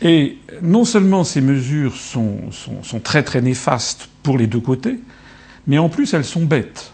Et 0.00 0.38
non 0.62 0.86
seulement 0.86 1.24
ces 1.24 1.42
mesures 1.42 1.94
sont, 1.94 2.52
sont, 2.52 2.82
sont 2.82 3.00
très 3.00 3.22
très 3.22 3.42
néfastes 3.42 4.08
pour 4.22 4.38
les 4.38 4.46
deux 4.46 4.60
côtés, 4.60 5.00
mais 5.66 5.78
en 5.78 5.90
plus 5.90 6.14
elles 6.14 6.24
sont 6.24 6.46
bêtes. 6.46 6.90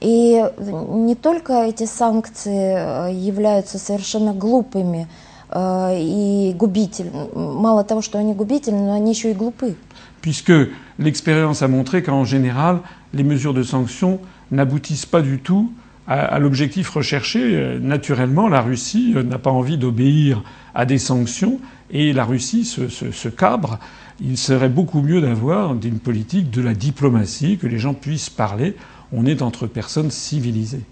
И 0.00 0.44
не 0.60 1.16
только 1.16 1.64
эти 1.64 1.84
санкции 1.84 3.12
являются 3.12 3.78
совершенно 3.78 4.32
глупыми, 4.32 5.08
и 5.55 6.53
губитель. 6.57 7.11
Мало 7.35 7.83
того, 7.83 8.01
что 8.01 8.17
они 8.17 8.33
губительны, 8.33 8.87
но 8.87 8.93
они 8.93 9.11
еще 9.11 9.31
и 9.31 9.33
глупы. 9.33 9.75
Puisque 10.21 10.53
l'expérience 10.97 11.61
a 11.61 11.67
montré 11.67 12.01
qu'en 12.01 12.23
général, 12.23 12.79
les 13.13 13.23
mesures 13.23 13.53
de 13.53 13.61
sanctions 13.61 14.19
n'aboutissent 14.51 15.05
pas 15.05 15.21
du 15.21 15.39
tout 15.39 15.71
à, 16.07 16.21
à 16.21 16.39
l'objectif 16.39 16.89
recherché. 16.89 17.77
Naturellement, 17.81 18.47
la 18.47 18.61
Russie 18.61 19.13
n'a 19.13 19.37
pas 19.37 19.51
envie 19.51 19.77
d'obéir 19.77 20.43
à 20.73 20.85
des 20.85 20.97
sanctions 20.97 21.59
et 21.91 22.13
la 22.13 22.25
Russie 22.25 22.65
se, 22.65 22.87
se, 22.87 23.11
se 23.11 23.29
cabre. 23.29 23.79
Il 24.21 24.37
serait 24.37 24.69
beaucoup 24.69 25.01
mieux 25.01 25.21
d'avoir 25.21 25.73
une 25.73 25.99
politique 25.99 26.49
de 26.49 26.61
la 26.61 26.73
diplomatie, 26.73 27.57
que 27.57 27.67
les 27.67 27.77
gens 27.79 27.93
puissent 27.93 28.29
parler. 28.29 28.75
On 29.11 29.25
est 29.25 29.41
entre 29.41 29.67
personnes 29.67 30.11
civilisées. 30.11 30.83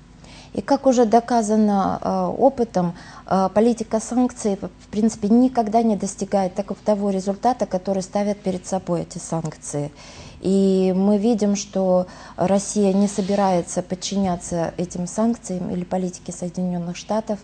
И 0.56 0.62
как 0.62 0.86
уже 0.86 1.04
доказано 1.04 2.00
э, 2.00 2.32
опытом, 2.38 2.94
э, 3.26 3.50
политика 3.52 4.00
санкций 4.00 4.56
в 4.56 4.88
принципе 4.88 5.28
никогда 5.28 5.82
не 5.82 5.96
достигает 5.96 6.54
того 6.82 7.10
результата, 7.10 7.66
который 7.66 8.02
ставят 8.02 8.40
перед 8.40 8.66
собой 8.66 9.02
эти 9.02 9.18
санкции. 9.18 9.92
И 10.40 10.94
мы 10.96 11.18
видим, 11.18 11.56
что 11.56 12.06
Россия 12.36 12.94
не 12.94 13.06
собирается 13.06 13.82
подчиняться 13.82 14.72
этим 14.78 15.06
санкциям 15.06 15.70
или 15.70 15.84
политике 15.84 16.32
Соединенных 16.32 16.96
Штатов. 16.96 17.38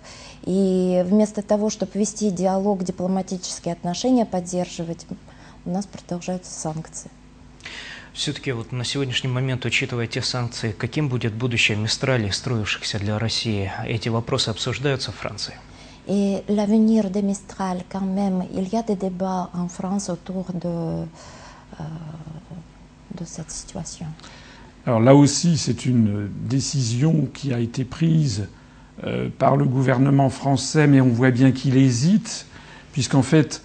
И 0.45 1.04
вместо 1.07 1.42
того, 1.42 1.69
чтобы 1.69 1.92
вести 1.95 2.31
диалог, 2.31 2.83
дипломатические 2.83 3.75
отношения 3.75 4.25
поддерживать, 4.25 5.07
у 5.66 5.71
нас 5.71 5.85
продолжаются 5.85 6.50
санкции. 6.50 7.11
Все-таки 8.13 8.51
вот 8.51 8.72
на 8.72 8.84
сегодняшний 8.84 9.29
момент, 9.29 9.65
учитывая 9.65 10.08
те 10.08 10.22
санкции, 10.22 10.72
каким 10.72 11.08
будет 11.08 11.34
будущее 11.34 11.77
Мистрали, 11.77 12.29
строившихся 12.29 13.00
для 13.00 13.20
России, 13.20 13.72
эти 13.86 14.10
вопросы 14.10 14.50
обсуждаются 14.50 15.12
в 15.12 15.15
Франции? 15.15 15.53
Et 16.08 16.41
l'avenir 16.48 17.10
de 17.10 17.22
Mistral, 17.22 17.84
quand 17.89 18.06
même, 18.06 18.46
il 18.53 18.70
y 18.70 18.77
a 18.77 18.82
des 18.82 18.96
débats 18.96 19.50
en 19.53 19.67
France 19.67 20.10
autour 20.10 20.46
de, 20.53 21.03
euh, 21.79 21.84
de 23.20 23.25
cette 23.25 23.51
situation. 23.51 24.06
Alors 24.86 25.01
là 25.01 25.13
aussi, 25.13 25.58
c'est 25.58 25.86
une 25.86 26.29
décision 26.29 27.27
qui 27.34 27.53
a 27.53 27.60
été 27.60 27.84
prise 27.84 28.48
euh, 29.03 29.27
par 29.38 29.58
le 29.58 29.65
gouvernement 29.65 30.29
français, 30.29 30.88
mais 30.88 31.01
on 31.01 31.10
voit 31.10 31.32
bien 31.32 31.51
qu'il 31.51 31.75
hésite, 31.75 32.46
puisqu'en 32.94 33.22
fait, 33.22 33.62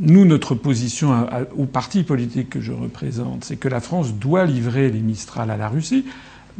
nous, 0.00 0.24
notre 0.24 0.54
position 0.54 1.26
au 1.56 1.64
parti 1.64 2.02
politique 2.02 2.50
que 2.50 2.60
je 2.60 2.72
représente, 2.72 3.44
c'est 3.44 3.56
que 3.56 3.68
la 3.68 3.80
France 3.80 4.14
doit 4.14 4.44
livrer 4.44 4.90
les 4.90 5.00
Mistral 5.00 5.50
à 5.50 5.56
la 5.56 5.68
Russie, 5.68 6.04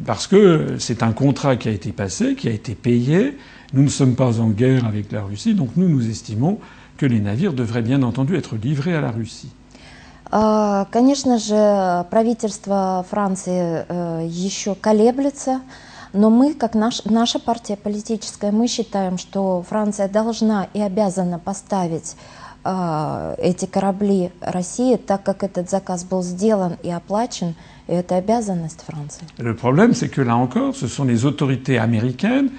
parce 0.07 0.27
que 0.27 0.77
c'est 0.79 1.03
un 1.03 1.13
contrat 1.13 1.57
qui 1.57 1.69
a 1.69 1.73
été 1.73 1.93
passé, 1.93 2.35
qui 2.35 2.49
a 2.49 2.53
été 2.53 2.75
payé, 2.75 3.37
Nous 3.75 3.83
ne 3.83 3.91
sommes 3.91 4.15
pas 4.15 4.41
en 4.41 4.49
guerre 4.49 4.87
avec 4.87 5.13
la 5.13 5.23
Russie, 5.23 5.53
donc 5.55 5.71
nous, 5.77 5.91
nous 5.91 6.09
estimons 6.09 6.59
que 6.97 7.05
les 7.05 7.21
navires 7.21 7.53
devraient 7.53 7.83
bien 7.83 8.03
entendu 8.03 8.35
être 8.35 8.57
livrés 8.57 8.95
à 8.95 9.03
la 9.03 9.11
Russie. 9.11 9.51
А, 10.31 10.87
Конечно 10.91 11.39
же, 11.39 12.07
правительство 12.11 13.05
Франции 13.11 13.85
э, 13.89 14.27
еще 14.27 14.75
колеблется, 14.75 15.61
но 16.15 16.31
мы, 16.31 16.55
как 16.55 16.75
наш- 16.75 17.05
наша 17.05 17.39
партия 17.39 17.77
политическая, 17.77 18.53
мы 18.53 18.69
считаем, 18.69 19.19
что 19.19 19.63
Франция 19.69 20.09
должна 20.09 20.67
и 20.73 20.81
обязана 20.81 21.39
поставить 21.39 22.17
а, 22.17 22.42
эти 22.66 23.66
корабли 23.66 24.32
России, 24.42 24.96
так 24.96 25.24
как 25.24 25.44
этот 25.44 25.70
заказ 25.70 26.04
был 26.06 26.24
сделан 26.24 26.78
и 26.82 26.90
оплачен, 26.90 27.56
и 27.88 27.94
это 27.94 28.16
обязанность 28.16 28.82
Франции. 28.88 29.26
Le 29.38 29.54
problème, 29.54 29.94
c'est 29.94 30.10
que 30.10 30.22
là 30.22 30.38
encore, 30.38 30.76
ce 30.76 30.88
sont 30.88 31.04
les 31.04 31.26
autorités 31.26 31.78
américaines 31.78 32.52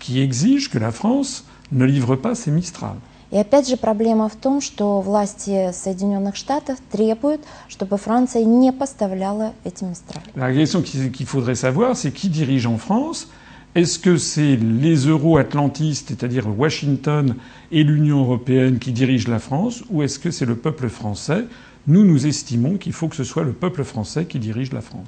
qui 0.00 0.20
exigent 0.20 0.68
que 0.68 0.78
la 0.78 0.90
France 0.90 1.44
ne 1.70 1.84
livre 1.84 2.16
pas 2.16 2.34
ses 2.34 2.50
Mistral. 2.50 2.96
И 3.30 3.38
опять 3.38 3.66
же 3.66 3.78
проблема 3.78 4.28
в 4.28 4.36
том, 4.36 4.60
что 4.60 5.00
власти 5.00 5.70
Соединенных 5.72 6.36
Штатов 6.36 6.78
требуют, 6.90 7.40
чтобы 7.66 7.96
Франция 7.96 8.44
не 8.44 8.72
поставляла 8.72 9.54
эти 9.64 9.84
мистрали. 9.84 10.26
La 10.34 10.52
question 10.52 10.82
qu'il 10.82 11.10
qu'il 11.10 11.26
faudrait 11.26 11.54
savoir, 11.54 11.96
c'est 11.96 12.12
qui 12.12 12.28
dirige 12.28 12.66
en 12.66 12.76
France 12.76 13.28
Est-ce 13.75 13.99
que 13.99 14.17
c'est 14.17 14.55
les 14.55 14.95
euro-atlantistes, 15.05 16.07
c'est-à-dire 16.09 16.47
Washington 16.47 17.35
et 17.71 17.83
l'Union 17.83 18.21
européenne 18.21 18.79
qui 18.79 18.91
dirigent 18.91 19.29
la 19.29 19.39
France, 19.39 19.83
ou 19.91 20.01
est-ce 20.01 20.17
que 20.17 20.31
c'est 20.31 20.45
le 20.45 20.55
peuple 20.55 20.89
français 20.89 21.45
Nous, 21.85 22.03
nous 22.03 22.25
estimons 22.25 22.77
qu'il 22.77 22.93
faut 22.93 23.07
que 23.07 23.15
ce 23.15 23.23
soit 23.23 23.43
le 23.43 23.53
peuple 23.53 23.83
français 23.83 24.25
qui 24.25 24.39
dirige 24.39 24.73
la 24.73 24.81
France. 24.81 25.05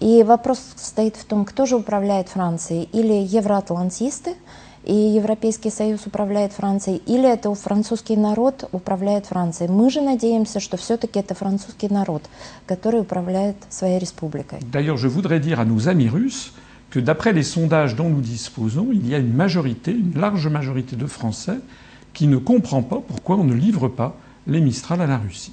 И 0.00 0.22
вопрос 0.22 0.60
стоит 0.76 1.16
в 1.16 1.24
том, 1.24 1.44
кто 1.44 1.66
же 1.66 1.76
управляет 1.76 2.28
Францией. 2.28 2.88
Или 2.92 3.14
евроатлантисты, 3.14 4.34
и 4.84 4.94
Европейский 4.94 5.70
Союз 5.70 6.06
управляет 6.06 6.52
Францией, 6.52 7.02
или 7.06 7.28
это 7.28 7.52
французский 7.54 8.16
народ 8.16 8.68
управляет 8.72 9.26
Францией. 9.26 9.70
Мы 9.70 9.90
же 9.90 10.00
надеемся, 10.00 10.60
что 10.60 10.76
все-таки 10.76 11.18
это 11.18 11.34
французский 11.34 11.88
народ, 11.88 12.22
который 12.66 13.00
управляет 13.00 13.56
своей 13.68 13.98
республикой. 13.98 14.60
D'ailleurs, 14.70 14.98
je 14.98 15.08
voudrais 15.08 15.40
dire 15.40 15.58
à 15.58 15.64
nos 15.64 15.88
amis 15.88 16.08
russes 16.08 16.52
que 16.90 17.00
d'après 17.00 17.32
les 17.32 17.42
sondages 17.42 17.94
dont 17.96 18.08
nous 18.08 18.20
disposons, 18.20 18.88
il 18.92 19.06
y 19.08 19.14
a 19.14 19.18
une 19.18 19.32
majorité, 19.34 19.90
une 19.92 20.18
large 20.18 20.46
majorité 20.48 20.96
de 20.96 21.06
Français 21.06 21.58
qui 22.12 22.26
ne 22.26 22.36
comprend 22.38 22.82
pas 22.82 23.00
pourquoi 23.06 23.36
on 23.36 23.44
ne 23.44 23.54
livre 23.54 23.88
pas 23.88 24.14
les 24.46 24.60
Mistral 24.60 25.00
à 25.00 25.06
la 25.06 25.18
Russie. 25.18 25.52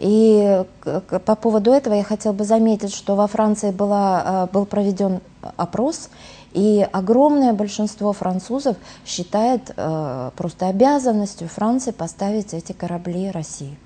И 0.00 0.60
к- 0.80 1.00
к- 1.06 1.18
по 1.20 1.36
поводу 1.36 1.70
этого 1.70 1.94
я 1.94 2.02
хотела 2.02 2.32
бы 2.32 2.44
заметить, 2.44 2.92
что 2.92 3.14
во 3.14 3.28
Франции 3.28 3.70
была, 3.70 4.48
э, 4.50 4.52
был 4.52 4.66
проведен 4.66 5.20
опрос, 5.56 6.10
и 6.52 6.84
огромное 6.92 7.52
большинство 7.52 8.12
французов 8.12 8.76
считает 9.06 9.72
э, 9.76 10.30
просто 10.36 10.66
обязанностью 10.68 11.46
Франции 11.48 11.92
поставить 11.92 12.54
эти 12.54 12.72
корабли 12.72 13.30
России. 13.30 13.76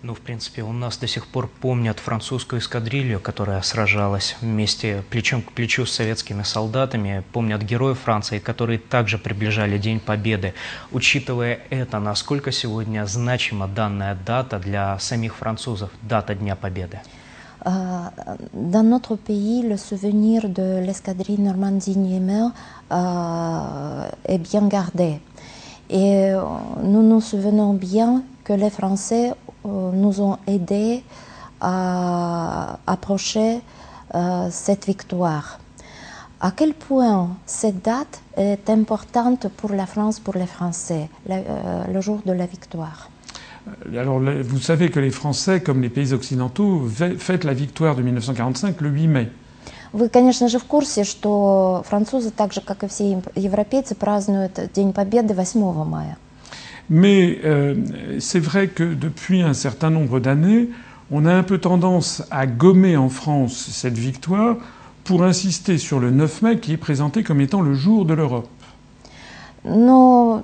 Ну, 0.00 0.14
в 0.14 0.20
принципе, 0.20 0.62
у 0.62 0.72
нас 0.72 0.96
до 0.96 1.08
сих 1.08 1.26
пор 1.26 1.48
помнят 1.48 1.98
французскую 1.98 2.60
эскадрилью, 2.60 3.18
которая 3.18 3.60
сражалась 3.62 4.36
вместе 4.40 5.02
плечом 5.10 5.42
к 5.42 5.50
плечу 5.50 5.86
с 5.86 5.92
советскими 5.92 6.44
солдатами, 6.44 7.24
помнят 7.32 7.62
героев 7.62 7.98
Франции, 7.98 8.38
которые 8.38 8.78
также 8.78 9.18
приближали 9.18 9.76
День 9.76 9.98
Победы. 9.98 10.54
Учитывая 10.92 11.58
это, 11.70 11.98
насколько 11.98 12.52
сегодня 12.52 13.06
значима 13.06 13.66
данная 13.66 14.14
дата 14.14 14.60
для 14.60 14.96
самих 15.00 15.34
французов, 15.34 15.90
дата 16.02 16.36
Дня 16.36 16.54
Победы? 16.54 17.00
Euh, 17.66 17.70
dans 18.52 18.84
notre 18.84 19.16
pays, 19.16 19.62
le 19.62 19.76
souvenir 19.76 20.48
de 20.48 20.78
l'escadrille 20.78 21.40
Normandie-Niemer 21.40 22.50
euh, 22.92 24.08
est 24.24 24.38
bien 24.38 24.68
gardé. 24.68 25.20
Et 25.90 26.30
euh, 26.30 26.40
nous 26.84 27.02
nous 27.02 27.20
souvenons 27.20 27.74
bien 27.74 28.22
que 28.47 28.53
les 28.53 28.69
Français 28.69 29.33
euh, 29.65 29.91
nous 29.93 30.21
ont 30.21 30.37
aidés 30.47 31.03
à 31.61 32.77
approcher 32.87 33.61
euh, 34.15 34.47
cette 34.51 34.85
victoire. 34.85 35.59
À 36.41 36.51
quel 36.51 36.73
point 36.73 37.29
cette 37.45 37.81
date 37.83 38.19
est 38.35 38.69
importante 38.69 39.47
pour 39.47 39.71
la 39.71 39.85
France, 39.85 40.19
pour 40.19 40.35
les 40.35 40.45
Français, 40.45 41.09
la- 41.25 41.35
euh, 41.37 41.83
le 41.93 42.01
jour 42.01 42.19
de 42.25 42.33
la 42.33 42.45
victoire 42.45 43.09
Alors, 43.97 44.19
le- 44.19 44.41
vous 44.43 44.59
savez 44.59 44.89
que 44.91 44.99
les 44.99 45.09
Français, 45.11 45.61
comme 45.61 45.81
les 45.81 45.89
pays 45.89 46.11
occidentaux, 46.13 46.81
ve- 46.85 47.17
fêtent 47.17 47.45
la 47.45 47.53
victoire 47.53 47.95
de 47.95 48.01
1945 48.01 48.81
le 48.81 48.89
8 48.89 49.07
mai. 49.07 49.31
Вы, 49.93 50.09
конечно 50.09 50.47
же, 50.49 50.57
в 50.59 50.65
курсе, 50.65 51.03
что 51.05 51.83
французы, 51.85 52.31
так 52.31 52.51
же, 52.51 52.61
как 52.61 52.83
и 52.83 52.87
все 52.87 53.11
ем- 53.11 53.21
европейцы, 53.35 53.95
празднуют 53.95 54.59
День 54.73 54.91
Победы 54.91 55.33
8 55.33 55.85
мая. 55.85 56.17
Mais 56.89 57.39
euh, 57.43 57.75
c'est 58.19 58.39
vrai 58.39 58.67
que 58.67 58.83
depuis 58.83 59.41
un 59.41 59.53
certain 59.53 59.89
nombre 59.89 60.19
d'années, 60.19 60.69
on 61.11 61.25
a 61.25 61.33
un 61.33 61.43
peu 61.43 61.57
tendance 61.57 62.23
à 62.31 62.45
gommer 62.47 62.97
en 62.97 63.09
France 63.09 63.69
cette 63.71 63.97
victoire 63.97 64.57
pour 65.03 65.23
insister 65.23 65.77
sur 65.77 65.99
le 65.99 66.11
9 66.11 66.41
mai 66.41 66.59
qui 66.59 66.73
est 66.73 66.77
présenté 66.77 67.23
comme 67.23 67.41
étant 67.41 67.61
le 67.61 67.73
jour 67.73 68.05
de 68.05 68.13
l'Europe. 68.13 68.49
Но 69.65 70.43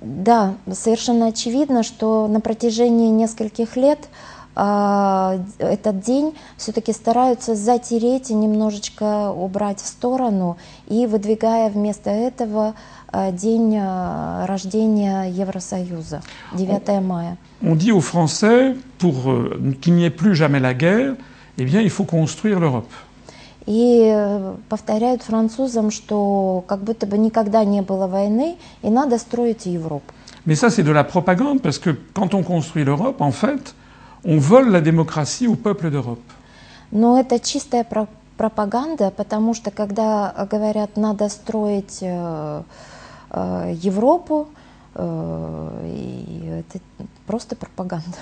да, 0.00 0.54
совершенно 0.72 1.26
очевидно, 1.26 1.82
что 1.82 2.28
на 2.28 2.40
протяжении 2.40 3.08
нескольких 3.08 3.76
лет 3.76 3.98
а, 4.02 4.33
этот 4.55 5.99
день 5.99 6.33
все-таки 6.55 6.93
стараются 6.93 7.55
затереть 7.55 8.29
и 8.29 8.33
немножечко 8.33 9.31
убрать 9.31 9.81
в 9.81 9.85
сторону, 9.85 10.57
и 10.87 11.05
выдвигая 11.07 11.69
вместо 11.69 12.09
этого 12.09 12.73
а, 13.17 13.31
день 13.31 13.77
а, 13.79 14.45
рождения 14.45 15.25
Евросоюза, 15.25 16.21
9 16.53 17.01
мая. 17.01 17.37
On 17.61 17.75
dit 17.75 17.91
aux 17.91 18.01
Français, 18.01 18.75
pour 18.97 19.31
euh, 19.31 19.75
qu'il 19.81 19.93
n'y 19.95 20.05
ait 20.05 20.09
plus 20.09 20.35
jamais 20.35 20.59
la 20.59 20.73
guerre, 20.73 21.15
eh 21.57 21.63
bien, 21.63 21.81
il 21.81 21.89
faut 21.89 22.03
construire 22.03 22.59
l'Europe. 22.59 22.89
И 23.65 24.11
э, 24.13 24.53
повторяют 24.69 25.23
французам, 25.23 25.89
что 25.91 26.63
как 26.67 26.83
будто 26.83 27.07
бы 27.07 27.17
никогда 27.17 27.63
не 27.63 27.81
было 27.81 28.07
войны, 28.07 28.57
и 28.83 28.89
надо 28.89 29.17
строить 29.17 29.65
Европу. 29.65 30.13
Mais 30.45 30.55
ça, 30.55 30.69
c'est 30.69 30.83
de 30.83 30.91
la 30.91 31.03
propagande, 31.03 31.61
parce 31.61 31.79
que 31.79 31.89
quand 32.13 32.33
on 32.35 32.43
construit 32.43 32.83
l'Europe, 32.83 33.21
en 33.21 33.31
fait, 33.31 33.73
on 34.25 34.39
vole 34.39 34.69
la 34.71 34.81
démocratie 34.81 35.47
au 35.47 35.55
peuple 35.55 35.89
d'Europe. 35.91 36.19
Но 36.91 37.19
это 37.19 37.39
чистая 37.39 37.83
про- 37.83 38.07
пропаганда, 38.37 39.11
потому 39.11 39.53
что 39.53 39.71
когда 39.71 40.33
э, 40.35 40.45
говорят, 40.47 40.97
надо 40.97 41.29
строить 41.29 41.99
э, 42.01 42.63
э, 43.31 43.73
Европу, 43.81 44.47
э, 44.95 45.91
и 45.95 46.63
это 46.69 46.79
просто 47.27 47.55
пропаганда. 47.55 48.17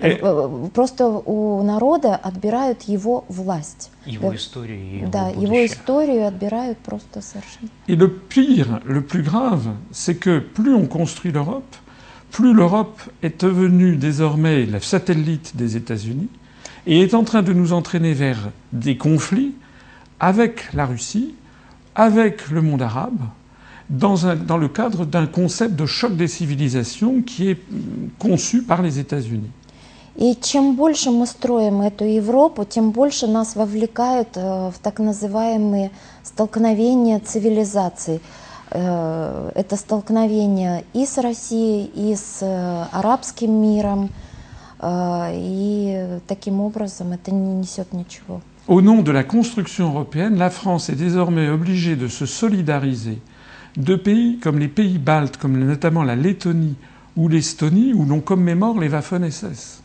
Э. 0.00 0.08
Э, 0.20 0.68
Просто 0.72 1.08
у 1.08 1.62
народа 1.64 2.14
отбирают 2.14 2.82
его 2.82 3.24
власть. 3.28 3.90
Его 4.06 4.30
Да. 4.30 4.36
историю 4.36 4.78
и 4.80 4.96
его 4.98 5.10
Да, 5.10 5.28
его 5.28 5.40
будущее. 5.40 5.66
историю 5.66 6.26
отбирают 6.28 6.78
просто 6.78 7.20
совершенно. 7.22 7.68
Et 7.88 7.96
le 7.96 8.08
pire, 8.08 8.80
le 8.84 9.02
plus 9.02 9.22
grave, 9.22 9.74
c'est 9.92 10.14
que 10.14 10.40
plus 10.40 10.74
on 10.74 10.86
construit 10.86 11.32
l'Europe, 11.32 11.64
plus 12.31 12.53
l'Europe 12.53 12.99
est 13.23 13.41
devenue 13.43 13.95
désormais 13.95 14.65
le 14.65 14.79
satellite 14.79 15.55
des 15.55 15.77
États-Unis 15.77 16.29
et 16.85 17.01
est 17.01 17.13
en 17.13 17.23
train 17.23 17.41
de 17.41 17.53
nous 17.53 17.73
entraîner 17.73 18.13
vers 18.13 18.49
des 18.73 18.97
conflits 18.97 19.53
avec 20.19 20.73
la 20.73 20.85
Russie, 20.85 21.33
avec 21.95 22.49
le 22.49 22.61
monde 22.61 22.81
arabe, 22.81 23.19
dans, 23.89 24.27
un- 24.27 24.35
dans 24.35 24.57
le 24.57 24.67
cadre 24.67 25.05
d'un 25.05 25.27
concept 25.27 25.75
de 25.75 25.85
choc 25.85 26.15
des 26.15 26.27
civilisations 26.27 27.21
qui 27.21 27.49
est 27.49 27.59
mm, 27.71 28.09
conçu 28.19 28.63
par 28.63 28.81
les 28.81 28.99
États-Unis. 28.99 29.51
И 30.17 30.33
чем 30.41 30.75
больше 30.77 31.11
мы 31.11 31.27
строим 31.27 31.81
эту 31.81 32.05
Европу, 32.05 32.63
тем 32.63 32.91
больше 32.91 33.27
нас 33.27 33.53
вовлекают 33.57 34.29
э, 34.35 34.69
в 34.69 34.75
так 34.81 34.99
называемые 34.99 35.91
столкновения 36.23 37.19
цивилизаций. 37.19 38.21
Э, 38.71 39.51
Это 39.55 39.75
столкновение 39.77 40.83
и 40.93 41.05
с 41.05 41.17
Россией, 41.17 41.91
и 41.95 42.15
с 42.15 42.39
э, 42.41 42.85
арабским 42.91 43.51
миром. 43.51 44.09
Э, 44.79 45.31
И 45.33 46.19
таким 46.27 46.59
образом 46.61 47.11
это 47.13 47.31
не 47.31 47.53
несет 47.53 47.93
ничего. 47.93 48.41
Au 48.67 48.81
nom 48.81 49.03
de 49.03 49.11
la 49.11 49.23
construction 49.23 49.89
européenne, 49.93 50.37
la 50.37 50.49
France 50.49 50.89
est 50.89 50.95
désormais 50.95 51.49
obligée 51.49 51.95
de 51.95 52.07
se 52.07 52.25
solidariser 52.25 53.21
de 53.77 53.95
pays 53.95 54.39
comme 54.39 54.57
les 54.57 54.67
pays 54.67 54.97
baltes, 54.97 55.37
comme 55.37 55.57
notamment 55.57 56.03
la 56.03 56.15
Lettonie 56.15 56.75
ou 57.15 57.27
l'Estonie, 57.27 57.93
où 57.93 58.05
l'on 58.05 58.21
commémore 58.21 58.79
les 58.79 58.89
Waffen-SS. 58.89 59.81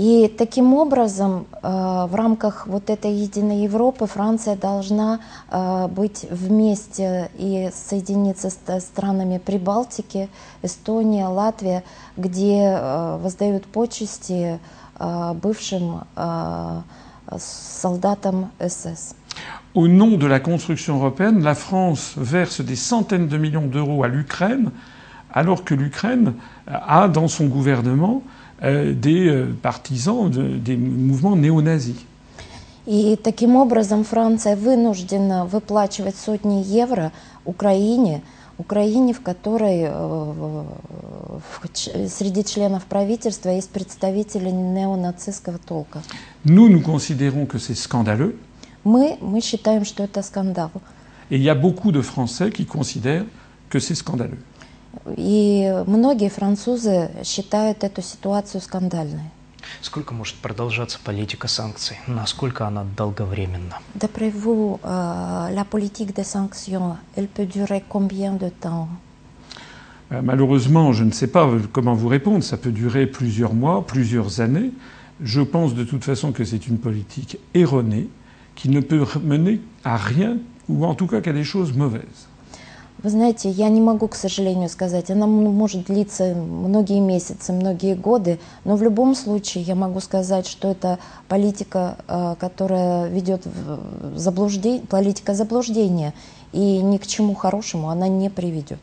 И 0.00 0.28
таким 0.28 0.72
образом 0.72 1.44
э, 1.52 1.68
в 2.08 2.14
рамках 2.14 2.66
вот 2.66 2.88
этой 2.88 3.12
единой 3.12 3.64
Европы 3.64 4.06
Франция 4.06 4.56
должна 4.56 5.20
э, 5.50 5.88
быть 5.88 6.26
вместе 6.30 7.30
и 7.36 7.68
соединиться 7.70 8.48
с 8.48 8.54
т- 8.54 8.80
странами 8.80 9.36
Прибалтики, 9.36 10.30
Эстония, 10.62 11.26
Латвия, 11.26 11.84
где 12.16 12.62
э, 12.62 13.18
воздают 13.18 13.66
почести 13.66 14.58
э, 14.98 15.32
бывшим 15.34 16.04
э, 16.16 16.80
солдатам 17.36 18.52
СС. 18.58 19.14
Au 19.74 19.86
nom 19.86 20.16
de 20.16 20.26
la 20.26 20.40
construction 20.40 20.96
européenne, 20.96 21.42
la 21.42 21.54
France 21.54 22.14
verse 22.16 22.62
des 22.62 22.76
centaines 22.76 23.28
de 23.28 23.36
millions 23.36 23.66
d'euros 23.66 24.02
à 24.02 24.08
l'Ukraine, 24.08 24.70
alors 25.30 25.62
que 25.62 25.74
l'Ukraine 25.74 26.36
a 26.66 27.06
dans 27.06 27.28
son 27.28 27.48
gouvernement 27.48 28.22
euh, 28.24 28.39
des 28.62 29.26
euh, 29.28 29.54
partisans 29.62 30.30
de, 30.30 30.42
des 30.56 30.76
mouvements 30.76 31.36
néo-nazis. 31.36 31.96
И 32.86 33.16
таким 33.22 33.56
образом 33.56 34.04
Франция 34.04 34.56
вынуждена 34.56 35.44
выплачивать 35.44 36.16
сотни 36.16 36.62
евро 36.62 37.12
Украине, 37.44 38.22
Украине, 38.58 39.12
в 39.14 39.20
которой 39.20 39.84
э, 39.86 40.64
среди 42.08 42.42
членов 42.44 42.84
правительства 42.86 43.50
есть 43.50 43.70
представители 43.70 44.50
неонацистского 44.50 45.58
толка. 45.58 46.02
Nous, 46.44 46.68
nous 46.68 46.80
considérons 46.82 47.46
que 47.46 47.58
c'est 47.58 47.74
scandaleux, 47.76 48.36
Мы, 48.82 49.18
мы 49.20 49.40
считаем, 49.42 49.84
что 49.84 50.02
это 50.02 50.22
скандал. 50.22 50.70
et 51.30 51.36
il 51.36 51.42
y 51.42 51.50
a 51.50 51.54
beaucoup 51.54 51.92
de 51.92 52.00
Français 52.02 52.50
qui 52.50 52.64
considèrent 52.66 53.24
que 53.68 53.78
c'est 53.78 53.94
scandaleux. 53.94 54.38
И 55.17 55.83
многие 55.87 56.29
французы 56.29 57.11
считают 57.23 57.83
эту 57.83 58.01
ситуацию 58.01 58.61
скандальной. 58.61 59.29
Сколько 59.81 60.13
может 60.13 60.35
продолжаться 60.35 60.99
политика 61.03 61.47
санкций? 61.47 61.97
Насколько 62.07 62.67
она 62.67 62.85
долговременна? 62.95 63.77
D'après 63.95 64.29
vous, 64.29 64.79
euh, 64.83 65.49
la 65.49 65.65
politique 65.65 66.13
des 66.13 66.23
sanctions, 66.23 66.97
elle 67.15 67.27
peut 67.27 67.45
durer 67.45 67.83
combien 67.87 68.33
de 68.33 68.49
temps 68.49 68.87
Euh, 70.11 70.21
Malheureusement, 70.21 70.93
je 70.93 71.03
ne 71.03 71.11
sais 71.11 71.27
pas 71.27 71.49
comment 71.71 71.95
vous 71.95 72.07
répondre. 72.07 72.43
Ça 72.43 72.57
peut 72.57 72.71
durer 72.71 73.07
plusieurs 73.07 73.53
mois, 73.53 73.85
plusieurs 73.85 74.39
années. 74.39 74.71
Je 75.21 75.41
pense 75.41 75.73
de 75.73 75.83
toute 75.83 76.03
façon 76.03 76.31
que 76.31 76.43
c'est 76.43 76.67
une 76.67 76.77
politique 76.77 77.37
erronée 77.53 78.07
qui 78.53 78.69
ne 78.69 78.81
peut 78.81 79.03
mener 79.23 79.61
à 79.83 79.97
rien, 79.97 80.37
ou 80.69 80.85
en 80.85 80.93
tout 80.93 81.07
cas 81.07 81.21
qu'à 81.21 81.33
des 81.33 81.43
choses 81.43 81.73
mauvaises. 81.73 82.27
Вы 83.02 83.08
знаете, 83.08 83.48
я 83.48 83.70
не 83.70 83.80
могу, 83.80 84.08
к 84.08 84.14
сожалению, 84.14 84.68
сказать. 84.68 85.10
Она 85.10 85.26
может 85.26 85.84
длиться 85.84 86.34
многие 86.34 87.00
месяцы, 87.00 87.50
многие 87.52 87.94
годы, 87.94 88.38
но 88.64 88.76
в 88.76 88.82
любом 88.82 89.14
случае 89.14 89.64
я 89.64 89.74
могу 89.74 90.00
сказать, 90.00 90.46
что 90.46 90.70
это 90.70 90.98
политика, 91.26 91.96
э, 92.06 92.36
которая 92.38 93.08
ведет 93.08 93.46
в 93.46 94.18
заблуждение, 94.18 94.82
политика 94.82 95.32
заблуждения, 95.34 96.12
и 96.52 96.58
ни 96.58 96.98
к 96.98 97.06
чему 97.06 97.34
хорошему 97.34 97.88
она 97.88 98.06
не 98.06 98.28
приведет. 98.28 98.80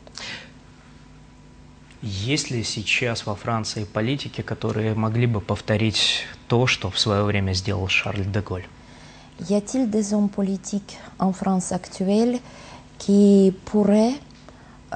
Есть 2.02 2.50
ли 2.50 2.64
сейчас 2.64 3.24
во 3.24 3.36
Франции 3.36 3.84
политики, 3.84 4.40
которые 4.40 4.94
могли 4.94 5.26
бы 5.26 5.40
повторить 5.40 6.24
то, 6.48 6.66
что 6.66 6.90
в 6.90 6.98
свое 6.98 7.22
время 7.22 7.52
сделал 7.52 7.86
Шарль 7.86 8.24
де 8.24 8.40
Голль? 8.40 8.66
Y 9.48 9.54
a-t-il 9.54 9.88
des 9.88 10.12
hommes 10.12 10.28
politiques 10.28 10.96
en 11.20 11.32
France 11.32 11.70
actuelle 11.70 12.40
qui 12.98 13.52
pourrait 13.64 14.14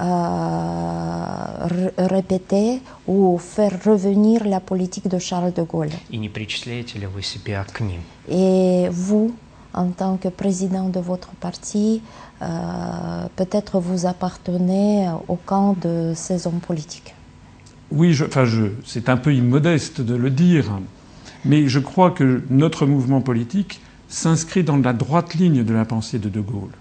euh, 0.01 1.89
répéter 1.99 2.81
ou 3.07 3.39
faire 3.39 3.73
revenir 3.85 4.45
la 4.47 4.61
politique 4.61 5.07
de 5.09 5.19
Charles 5.19 5.53
de 5.53 5.63
Gaulle. 5.63 5.91
Et 8.29 8.89
vous, 8.91 9.35
en 9.75 9.89
tant 9.89 10.17
que 10.17 10.29
président 10.29 10.89
de 10.89 10.99
votre 10.99 11.29
parti, 11.33 12.01
euh, 12.41 12.47
peut-être 13.37 13.81
vous 13.81 14.07
appartenez 14.07 15.11
au 15.29 15.37
camp 15.37 15.77
de 15.79 16.13
ces 16.15 16.47
hommes 16.47 16.61
politiques. 16.61 17.15
Oui, 17.91 18.19
enfin, 18.25 18.45
c'est 18.87 19.11
un 19.11 19.19
peu 19.19 19.35
immodeste 19.35 20.01
de 20.01 20.15
le 20.15 20.31
dire, 20.31 20.71
mais 21.45 21.69
je 21.69 21.79
crois 21.79 22.11
que 22.11 22.43
notre 22.49 22.87
mouvement 22.87 23.21
politique 23.21 23.83
s'inscrit 24.09 24.65
dans 24.65 24.79
la 24.79 24.95
droite 24.95 25.35
ligne 25.35 25.63
de 25.65 25.75
la 25.75 25.85
pensée 25.85 26.19
de 26.19 26.31
De 26.31 26.41
Gaulle 26.41 26.73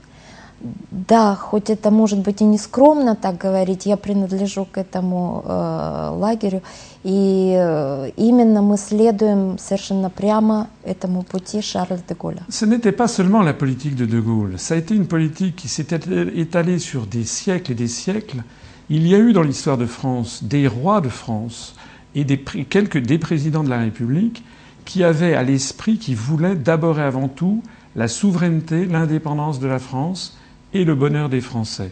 Да, 0.91 1.35
хоть 1.37 1.69
это 1.69 1.91
может 1.91 2.21
быть 2.21 2.41
и 2.41 2.45
не 2.45 2.57
скромно 2.57 3.15
так 3.15 3.37
говорить, 3.37 3.85
я 3.85 3.99
принадлежу 3.99 4.65
к 4.65 4.79
этому 4.79 5.43
э, 5.45 6.11
лагерю, 6.17 6.63
и 7.05 7.55
э, 7.55 8.11
именно 8.17 8.63
мы 8.63 8.79
следуем 8.79 9.59
совершенно 9.59 10.09
прямо 10.09 10.69
этому 10.83 11.23
пути 11.23 11.61
Шарля 11.61 11.99
де 12.09 12.15
Голля. 12.15 12.41
Ce 12.49 12.65
n'était 12.65 12.93
pas 12.93 13.07
seulement 13.07 13.43
la 13.43 13.53
politique 13.53 13.97
de 13.97 14.07
De 14.07 14.19
Gaulle, 14.19 14.59
ça 14.59 14.75
a 14.75 14.79
été 14.79 14.95
une 14.95 15.07
politique 15.07 15.57
qui 15.57 15.69
s'est 15.69 15.87
étalée 16.35 16.79
sur 16.79 17.07
des 17.07 17.25
siècles 17.25 17.73
et 17.73 17.75
des 17.75 17.89
siècles. 17.89 18.43
Il 18.89 19.07
y 19.07 19.15
a 19.15 19.19
eu 19.19 19.35
dans 19.35 19.43
l'histoire 19.43 19.77
de 19.77 19.87
France 19.87 20.43
des 20.43 20.67
rois 20.67 21.03
de 21.03 21.11
France 21.11 21.75
et 22.15 22.25
des, 22.25 22.39
pré- 22.39 22.65
quelques 22.65 22.99
des 22.99 23.19
présidents 23.19 23.63
de 23.63 23.69
la 23.71 23.79
République 23.79 24.43
qui 24.87 25.05
avaient 25.05 25.35
à 25.35 25.43
l'esprit, 25.43 25.99
qui 25.99 26.15
voulaient 26.15 26.57
d'abord 26.57 26.99
et 26.99 27.03
avant 27.03 27.29
tout 27.29 27.63
la 27.95 28.09
souveraineté, 28.09 28.87
l'indépendance 28.87 29.61
de 29.61 29.67
la 29.67 29.79
France 29.79 30.37
et 30.73 30.85
le 30.85 30.95
bonheur 30.95 31.29
des 31.29 31.41
Français. 31.41 31.91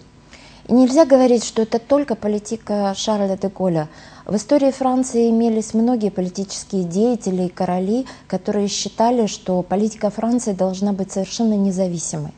И 0.68 0.72
нельзя 0.72 1.04
говорить, 1.04 1.44
что 1.44 1.62
это 1.62 1.78
только 1.78 2.14
политика 2.14 2.94
Шарля 2.96 3.36
де 3.36 3.48
Голля. 3.48 3.88
В 4.24 4.36
истории 4.36 4.70
Франции 4.70 5.28
имелись 5.28 5.74
многие 5.74 6.10
политические 6.10 6.84
деятели 6.84 7.44
и 7.44 7.48
короли, 7.50 8.06
которые 8.26 8.68
считали, 8.68 9.26
что 9.26 9.60
политика 9.62 10.08
Франции 10.08 10.54
должна 10.54 10.94
быть 10.94 11.12
совершенно 11.12 11.54
независимой. 11.54 12.32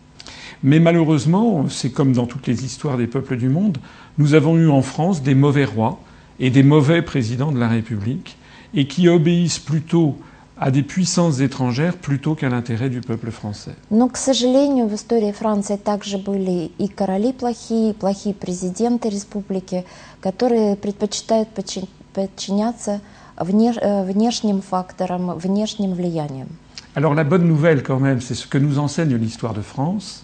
Mais 0.62 0.80
malheureusement, 0.80 1.68
c'est 1.70 1.90
comme 1.90 2.12
dans 2.12 2.26
toutes 2.26 2.48
les 2.48 2.64
histoires 2.64 2.96
des 2.96 3.06
peuples 3.06 3.36
du 3.36 3.48
monde, 3.48 3.78
nous 4.18 4.34
avons 4.34 4.56
eu 4.56 4.68
en 4.68 4.82
France 4.82 5.22
des 5.22 5.34
mauvais 5.34 5.64
rois 5.64 6.00
et 6.40 6.50
des 6.50 6.64
mauvais 6.64 7.02
présidents 7.02 7.52
de 7.52 7.60
la 7.60 7.68
République, 7.68 8.36
et 8.74 8.88
qui 8.88 9.08
obéissent 9.08 9.60
plutôt 9.60 10.16
à 10.60 10.70
des 10.70 10.82
puissances 10.82 11.40
étrangères 11.40 11.96
plutôt 11.96 12.34
qu'à 12.34 12.48
l'intérêt 12.48 12.88
du 12.88 13.00
peuple 13.02 13.30
français. 13.30 13.74
Но, 13.90 14.08
к 14.08 14.16
сожалению, 14.16 14.86
в 14.88 14.94
истории 14.94 15.32
Франции 15.32 15.76
также 15.76 16.16
были 16.16 16.70
и 16.78 16.88
короли 16.88 17.32
плохие, 17.34 17.90
и 17.90 17.92
плохие 17.92 18.32
президенты 18.34 19.10
республики, 19.10 19.84
которые 20.20 20.76
предпочитают 20.76 21.48
подчи- 21.54 21.88
подчиняться 22.14 23.00
вне- 23.38 23.78
э, 23.78 24.04
внешним 24.04 24.62
факторам, 24.62 25.34
внешним 25.38 25.92
влияниям. 25.94 26.48
Alors 26.94 27.14
la 27.14 27.24
bonne 27.24 27.46
nouvelle 27.46 27.82
quand 27.82 28.00
même, 28.00 28.22
c'est 28.22 28.34
ce 28.34 28.46
que 28.46 28.56
nous 28.56 28.78
enseigne 28.78 29.14
l'histoire 29.16 29.52
de 29.52 29.60
France, 29.62 30.22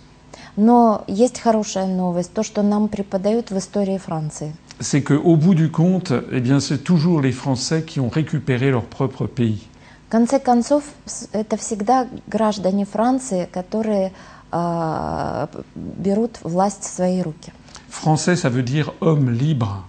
Но 0.57 1.03
есть 1.07 1.41
хорошая 1.41 1.87
новость, 1.87 2.33
то, 2.35 2.43
что 2.43 2.63
нам 2.63 2.89
преподают 2.89 3.51
в 3.51 3.59
истории 3.59 3.99
Франции. 3.99 4.55
c'est 4.81 5.03
qu'au 5.03 5.37
bout 5.37 5.55
du 5.55 5.71
compte, 5.71 6.13
eh 6.33 6.41
bien, 6.41 6.59
c'est 6.61 6.83
toujours 6.83 7.21
les 7.21 7.33
Français 7.33 7.83
qui 7.85 8.01
ont 8.01 8.09
récupéré 8.09 8.71
leur 8.71 8.85
propre 8.85 9.27
pays. 9.27 9.63
В 10.09 10.13
конце 10.13 10.39
концов, 10.39 10.85
с- 11.07 11.29
это 11.33 11.57
всегда 11.57 12.07
граждане 12.27 12.85
Франции, 12.85 13.49
которые 13.53 14.13
а, 14.55 15.49
берут 15.75 16.39
власть 16.43 16.83
в 16.85 16.87
свои 16.95 17.23
руки. 17.23 17.53
Français, 17.89 18.35
ça 18.37 18.51
veut 18.51 18.63
dire 18.63 18.93
homme 19.01 19.31
libre. 19.31 19.85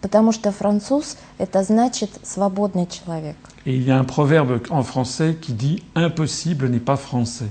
Потому 0.00 0.30
что 0.30 0.52
француз – 0.52 1.38
это 1.38 1.64
значит 1.64 2.10
свободный 2.22 2.86
человек. 2.86 3.36
Et 3.64 3.74
il 3.74 3.82
y 3.82 3.90
a 3.90 3.98
un 3.98 4.04
proverbe 4.04 4.60
en 4.70 4.84
français 4.84 5.34
qui 5.34 5.52
dit 5.52 5.82
impossible 5.96 6.68
n'est 6.68 6.78
pas 6.84 6.96
français. 6.96 7.48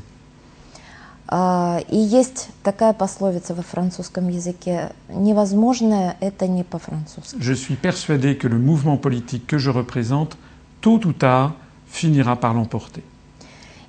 А, 1.28 1.82
И 1.90 1.98
есть 1.98 2.48
такая 2.64 2.94
пословица 2.94 3.54
во 3.54 3.62
французском 3.64 4.30
языке 4.30 4.94
«невозможное – 5.10 6.20
это 6.22 6.48
не 6.48 6.64
по-французски». 6.64 7.36
Je 7.42 7.54
suis 7.54 7.76
persuadé 7.76 8.38
que 8.38 8.48
le 8.48 8.58
mouvement 8.58 8.96
politique 8.98 9.46
que 9.46 9.58
je 9.58 9.70
représente, 9.70 10.38
tôt 10.80 11.06
ou 11.06 11.12
tard, 11.12 11.52
finira 11.93 12.35
par 12.37 12.55
l'emporter. 12.55 13.03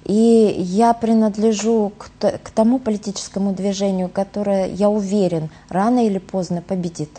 И 0.05 0.55
я 0.57 0.93
принадлежу 0.93 1.93
к, 1.97 2.49
тому 2.53 2.79
политическому 2.79 3.53
движению, 3.53 4.09
которое, 4.09 4.67
я 4.67 4.89
уверен, 4.89 5.49
рано 5.69 6.05
или 6.05 6.17
поздно 6.17 6.61
победит. 6.61 7.09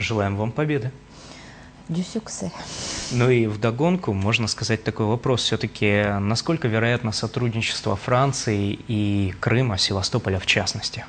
Желаем 0.00 0.36
вам 0.36 0.50
победы. 0.50 0.90
Du 1.88 2.04
succès. 2.04 2.50
Ну 3.12 3.30
и 3.30 3.46
вдогонку 3.46 4.12
можно 4.12 4.46
сказать 4.48 4.84
такой 4.84 5.06
вопрос. 5.06 5.42
Все-таки 5.42 6.18
насколько 6.20 6.68
вероятно 6.68 7.12
сотрудничество 7.12 7.96
Франции 7.96 8.78
и 8.88 9.32
Крыма, 9.40 9.78
Севастополя 9.78 10.38
в 10.38 10.44
частности? 10.44 11.04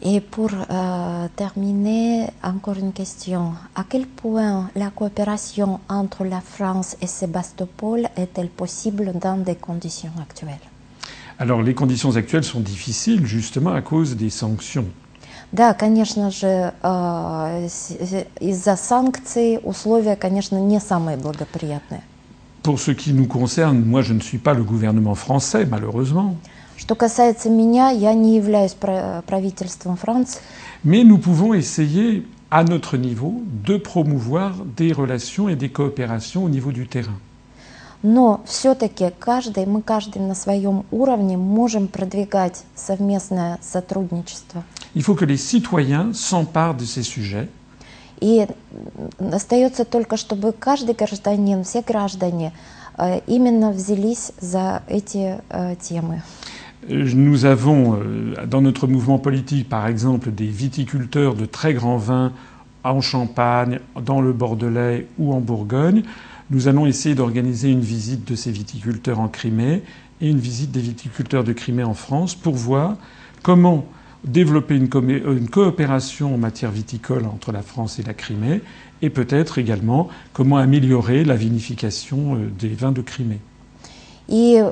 Et 0.00 0.20
pour 0.20 0.50
euh, 0.70 1.26
terminer, 1.34 2.28
encore 2.44 2.76
une 2.78 2.92
question. 2.92 3.52
À 3.74 3.82
quel 3.88 4.06
point 4.06 4.70
la 4.76 4.90
coopération 4.90 5.80
entre 5.88 6.24
la 6.24 6.40
France 6.40 6.96
et 7.02 7.08
Sébastopol 7.08 8.08
est-elle 8.16 8.48
possible 8.48 9.12
dans 9.20 9.36
des 9.38 9.56
conditions 9.56 10.12
actuelles 10.22 10.60
Alors 11.40 11.62
les 11.62 11.74
conditions 11.74 12.14
actuelles 12.16 12.44
sont 12.44 12.60
difficiles 12.60 13.26
justement 13.26 13.72
à 13.72 13.80
cause 13.82 14.16
des 14.16 14.30
sanctions. 14.30 14.86
Да, 15.52 15.72
конечно 15.74 16.30
же, 16.30 16.46
э, 16.82 17.66
с- 17.68 17.90
э, 17.98 18.24
из-за 18.40 18.76
санкций 18.76 19.58
условия, 19.64 20.14
конечно, 20.14 20.58
не 20.58 20.78
самые 20.78 21.16
благоприятные. 21.16 22.02
Pour 22.62 22.78
ce 22.78 22.90
qui 22.92 23.12
nous 23.14 23.26
concerne, 23.26 23.82
moi 23.84 24.02
je 24.02 24.12
ne 24.12 24.20
suis 24.20 24.38
pas 24.38 24.52
le 24.52 24.62
gouvernement 24.62 25.14
français 25.14 25.64
malheureusement, 25.64 26.36
Что 26.83 26.95
касается 26.95 27.49
меня, 27.49 27.91
я 27.91 28.13
не 28.13 28.35
являюсь 28.35 28.73
правительством 28.73 29.95
Франции, 29.95 30.41
mais 30.83 31.05
nous 31.05 31.17
pouvons 31.17 31.53
essayer 31.53 32.27
à 32.49 32.65
notre 32.65 32.97
niveau 32.97 33.41
de 33.65 33.77
promouvoir 33.77 34.51
des 34.75 34.91
relations 34.91 35.47
et 35.47 35.55
des 35.55 35.69
coopérations 35.69 36.43
au 36.43 36.49
niveau 36.49 36.73
du 36.73 36.85
terrain. 36.85 37.17
Но 38.03 38.41
все-таки 38.45 39.13
каждый, 39.17 39.65
мы 39.65 39.81
каждый 39.81 40.21
на 40.21 40.35
своем 40.35 40.83
уровне 40.91 41.37
можем 41.37 41.87
продвигать 41.87 42.63
совместное 42.75 43.59
сотрудничество. 43.61 44.65
Il 44.93 45.03
faut 45.03 45.15
que 45.15 45.23
les 45.23 45.37
citoyens 45.37 46.11
s'emparent 46.11 46.75
de 46.75 46.83
ces 46.83 47.03
sujets. 47.03 47.47
И 48.19 48.45
остается 49.31 49.85
только, 49.85 50.17
чтобы 50.17 50.51
каждый 50.51 50.95
гражданин, 50.95 51.63
все 51.63 51.81
граждане 51.81 52.51
э, 52.97 53.21
именно 53.25 53.71
взялись 53.71 54.33
за 54.41 54.83
эти 54.89 55.39
э, 55.47 55.77
темы. 55.79 56.21
Nous 56.89 57.45
avons 57.45 57.95
euh, 57.95 58.45
dans 58.45 58.61
notre 58.61 58.87
mouvement 58.87 59.19
politique, 59.19 59.69
par 59.69 59.87
exemple, 59.87 60.31
des 60.31 60.47
viticulteurs 60.47 61.35
de 61.35 61.45
très 61.45 61.73
grands 61.73 61.97
vins 61.97 62.33
en 62.83 62.99
Champagne, 62.99 63.79
dans 64.03 64.21
le 64.21 64.33
Bordelais 64.33 65.07
ou 65.17 65.33
en 65.33 65.39
Bourgogne. 65.39 66.03
Nous 66.49 66.67
allons 66.67 66.85
essayer 66.85 67.15
d'organiser 67.15 67.69
une 67.69 67.81
visite 67.81 68.27
de 68.29 68.35
ces 68.35 68.51
viticulteurs 68.51 69.19
en 69.19 69.29
Crimée 69.29 69.83
et 70.19 70.29
une 70.29 70.39
visite 70.39 70.71
des 70.71 70.81
viticulteurs 70.81 71.43
de 71.43 71.53
Crimée 71.53 71.83
en 71.83 71.93
France 71.93 72.35
pour 72.35 72.55
voir 72.55 72.97
comment 73.41 73.85
développer 74.25 74.75
une, 74.75 74.89
une 74.93 75.49
coopération 75.49 76.35
en 76.35 76.37
matière 76.37 76.71
viticole 76.71 77.25
entre 77.25 77.51
la 77.51 77.61
France 77.61 77.99
et 77.99 78.03
la 78.03 78.13
Crimée 78.13 78.61
et 79.01 79.09
peut-être 79.09 79.57
également 79.57 80.09
comment 80.31 80.57
améliorer 80.57 81.23
la 81.23 81.35
vinification 81.35 82.35
euh, 82.35 82.49
des 82.59 82.69
vins 82.69 82.91
de 82.91 83.01
Crimée. 83.01 83.39
И 84.27 84.71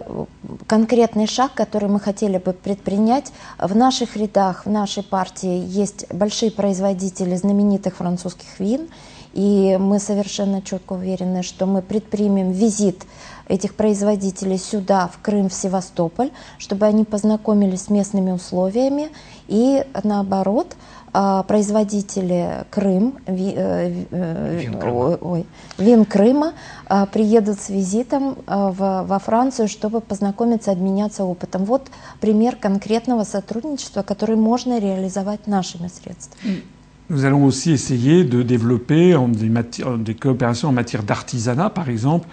конкретный 0.67 1.27
шаг, 1.27 1.53
который 1.53 1.89
мы 1.89 1.99
хотели 1.99 2.37
бы 2.37 2.53
предпринять, 2.53 3.31
в 3.57 3.75
наших 3.75 4.15
рядах, 4.15 4.65
в 4.65 4.69
нашей 4.69 5.03
партии 5.03 5.63
есть 5.67 6.11
большие 6.13 6.51
производители 6.51 7.35
знаменитых 7.35 7.97
французских 7.97 8.59
вин, 8.59 8.87
и 9.33 9.77
мы 9.79 9.99
совершенно 9.99 10.61
четко 10.61 10.93
уверены, 10.93 11.43
что 11.43 11.65
мы 11.65 11.81
предпримем 11.81 12.51
визит 12.51 13.05
этих 13.47 13.75
производителей 13.75 14.57
сюда, 14.57 15.07
в 15.07 15.21
Крым, 15.21 15.49
в 15.49 15.53
Севастополь, 15.53 16.31
чтобы 16.57 16.85
они 16.85 17.03
познакомились 17.03 17.83
с 17.83 17.89
местными 17.89 18.31
условиями 18.31 19.09
и 19.47 19.85
наоборот– 20.03 20.75
производители 21.11 22.65
Крым, 22.69 23.13
ви, 23.27 23.53
э, 23.55 24.05
э, 24.11 24.59
вин, 24.59 24.79
Крыма. 24.79 25.17
Ой, 25.21 25.45
вин 25.77 26.05
Крыма 26.05 26.53
а, 26.87 27.05
приедут 27.05 27.59
с 27.59 27.69
визитом 27.69 28.37
а, 28.47 28.71
в, 28.71 29.07
во 29.07 29.19
Францию, 29.19 29.67
чтобы 29.67 30.01
познакомиться, 30.01 30.71
обменяться 30.71 31.23
опытом. 31.23 31.65
Вот 31.65 31.91
пример 32.21 32.55
конкретного 32.55 33.25
сотрудничества, 33.25 34.03
который 34.03 34.37
можно 34.37 34.79
реализовать 34.79 35.47
нашими 35.47 35.87
средствами. 35.87 36.63
Nous 37.09 37.25
allons 37.25 37.43
aussi 37.43 37.71
essayer 37.71 38.23
de 38.23 38.41
développer 38.41 39.17
des, 39.27 39.49
des 39.97 40.15
coopérations 40.15 40.69
en 40.69 40.71
matière 40.71 41.03
d'artisanat, 41.03 41.69
par 41.69 41.89
exemple, 41.89 42.25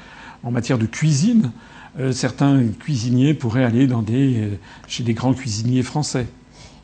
en 0.45 0.53
matière 0.53 0.79
de 0.79 0.87
cuisine. 0.87 1.51
Euh, 1.99 2.13
certains 2.13 2.63
cuisiniers 2.79 3.35
pourraient 3.35 3.65
aller 3.65 3.89
dans 3.89 4.03
des, 4.03 4.37
euh, 4.39 4.59
chez 4.87 5.03
des 5.03 5.15
grands 5.15 5.35
cuisiniers 5.35 5.83
français. 5.83 6.29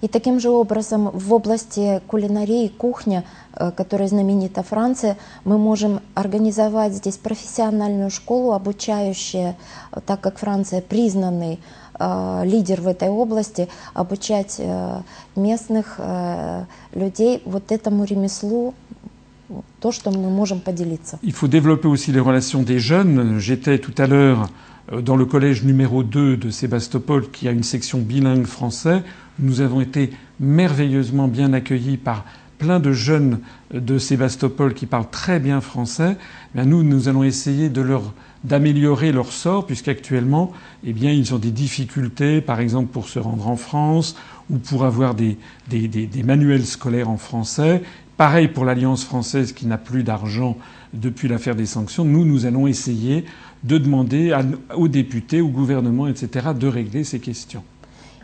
И 0.04 0.08
таким 0.08 0.38
же 0.38 0.50
образом 0.50 1.08
в 1.14 1.32
области 1.32 2.02
кулинарии, 2.06 2.68
кухня, 2.68 3.24
э, 3.54 3.70
которая 3.70 4.06
знаменита 4.06 4.62
Франция, 4.62 5.16
мы 5.44 5.56
можем 5.56 6.00
организовать 6.12 6.92
здесь 6.92 7.16
профессиональную 7.16 8.10
школу, 8.10 8.52
обучающую, 8.52 9.54
э, 9.92 10.00
так 10.04 10.20
как 10.20 10.38
Франция 10.38 10.82
признанный 10.82 11.58
э, 11.98 12.42
лидер 12.44 12.82
в 12.82 12.86
этой 12.86 13.08
области, 13.08 13.68
обучать 13.94 14.60
местных 15.36 15.98
людей 16.92 17.40
вот 17.46 17.72
этому 17.72 18.04
ремеслу, 18.04 18.74
то, 19.80 19.90
что 19.90 20.10
мы 20.10 20.28
можем 20.28 20.60
поделиться. 20.60 21.18
Il 21.22 21.32
faut 21.32 21.48
développer 21.48 21.88
aussi 21.88 22.12
les 22.12 22.20
relations 22.20 22.62
des 22.62 22.78
jeunes. 22.78 23.38
J'étais 23.38 23.78
tout 23.78 23.94
à 23.96 24.06
l'heure 24.06 24.50
dans 24.92 25.16
le 25.16 25.24
collège 25.24 25.62
numéro 25.62 26.02
2 26.02 26.36
de 26.36 26.50
Sébastopol, 26.50 27.30
qui 27.30 27.48
a 27.48 27.52
une 27.52 27.62
section 27.62 28.00
bilingue 28.00 28.46
français. 28.46 29.02
Nous 29.38 29.60
avons 29.60 29.80
été 29.80 30.10
merveilleusement 30.40 31.28
bien 31.28 31.52
accueillis 31.52 31.96
par 31.96 32.24
plein 32.58 32.80
de 32.80 32.92
jeunes 32.92 33.40
de 33.72 33.98
Sébastopol 33.98 34.74
qui 34.74 34.86
parlent 34.86 35.10
très 35.10 35.40
bien 35.40 35.60
français. 35.60 36.16
Eh 36.56 36.64
nous, 36.64 36.82
nous 36.82 37.08
allons 37.08 37.24
essayer 37.24 37.68
de 37.68 37.80
leur 37.80 38.14
d'améliorer 38.44 39.10
leur 39.10 39.32
sort, 39.32 39.66
puisqu'actuellement, 39.66 40.52
eh 40.84 40.92
bien, 40.92 41.10
ils 41.10 41.34
ont 41.34 41.38
des 41.38 41.50
difficultés, 41.50 42.42
par 42.42 42.60
exemple, 42.60 42.92
pour 42.92 43.08
se 43.08 43.18
rendre 43.18 43.48
en 43.48 43.56
France 43.56 44.16
ou 44.50 44.58
pour 44.58 44.84
avoir 44.84 45.14
des, 45.14 45.38
des, 45.70 46.22
manuels 46.22 46.66
scolaires 46.66 47.08
en 47.08 47.16
français. 47.16 47.82
Pareil 48.18 48.48
pour 48.48 48.66
l'Alliance 48.66 49.02
française 49.04 49.52
qui 49.52 49.66
n'a 49.66 49.78
plus 49.78 50.04
d'argent 50.04 50.56
depuis 50.92 51.26
l'affaire 51.26 51.56
des 51.56 51.66
sanctions. 51.66 52.04
Nous, 52.04 52.24
nous 52.26 52.44
allons 52.44 52.66
essayer 52.66 53.24
de 53.64 53.78
demander 53.78 54.38
aux 54.76 54.88
députés, 54.88 55.40
au 55.40 55.48
gouvernement, 55.48 56.06
etc., 56.06 56.48
de 56.58 56.68
régler 56.68 57.02
ces 57.02 57.20
questions. 57.20 57.64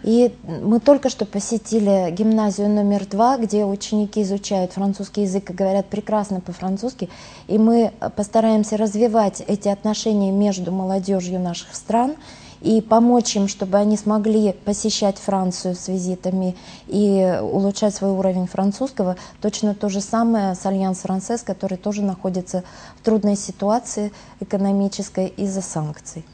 И 0.02 0.34
мы 0.62 0.80
только 0.80 1.10
что 1.10 1.26
посетили 1.26 2.10
гимназию 2.10 2.68
номер 2.68 3.06
два, 3.06 3.36
где 3.36 3.64
ученики 3.64 4.22
изучают 4.22 4.72
французский 4.72 5.22
язык 5.22 5.50
и 5.50 5.54
говорят 5.54 5.86
прекрасно 5.86 6.40
по-французски. 6.40 7.10
И 7.48 7.58
мы 7.58 7.92
постараемся 8.16 8.76
развивать 8.76 9.42
эти 9.46 9.68
отношения 9.68 10.30
между 10.30 10.72
молодежью 10.72 11.38
наших 11.38 11.74
стран 11.74 12.14
и 12.62 12.80
помочь 12.80 13.36
им, 13.36 13.48
чтобы 13.48 13.78
они 13.78 13.96
смогли 13.96 14.52
посещать 14.52 15.18
Францию 15.18 15.74
с 15.74 15.88
визитами 15.88 16.56
и 16.86 17.38
улучшать 17.40 17.94
свой 17.94 18.10
уровень 18.10 18.46
французского. 18.46 19.16
Точно 19.40 19.74
то 19.74 19.88
же 19.88 20.00
самое 20.00 20.54
с 20.54 20.64
Альянс 20.66 20.98
Францез, 21.00 21.42
который 21.42 21.78
тоже 21.78 22.02
находится 22.02 22.64
в 22.96 23.04
трудной 23.04 23.36
ситуации 23.36 24.12
экономической 24.40 25.28
из-за 25.28 25.62
санкций. 25.62 26.24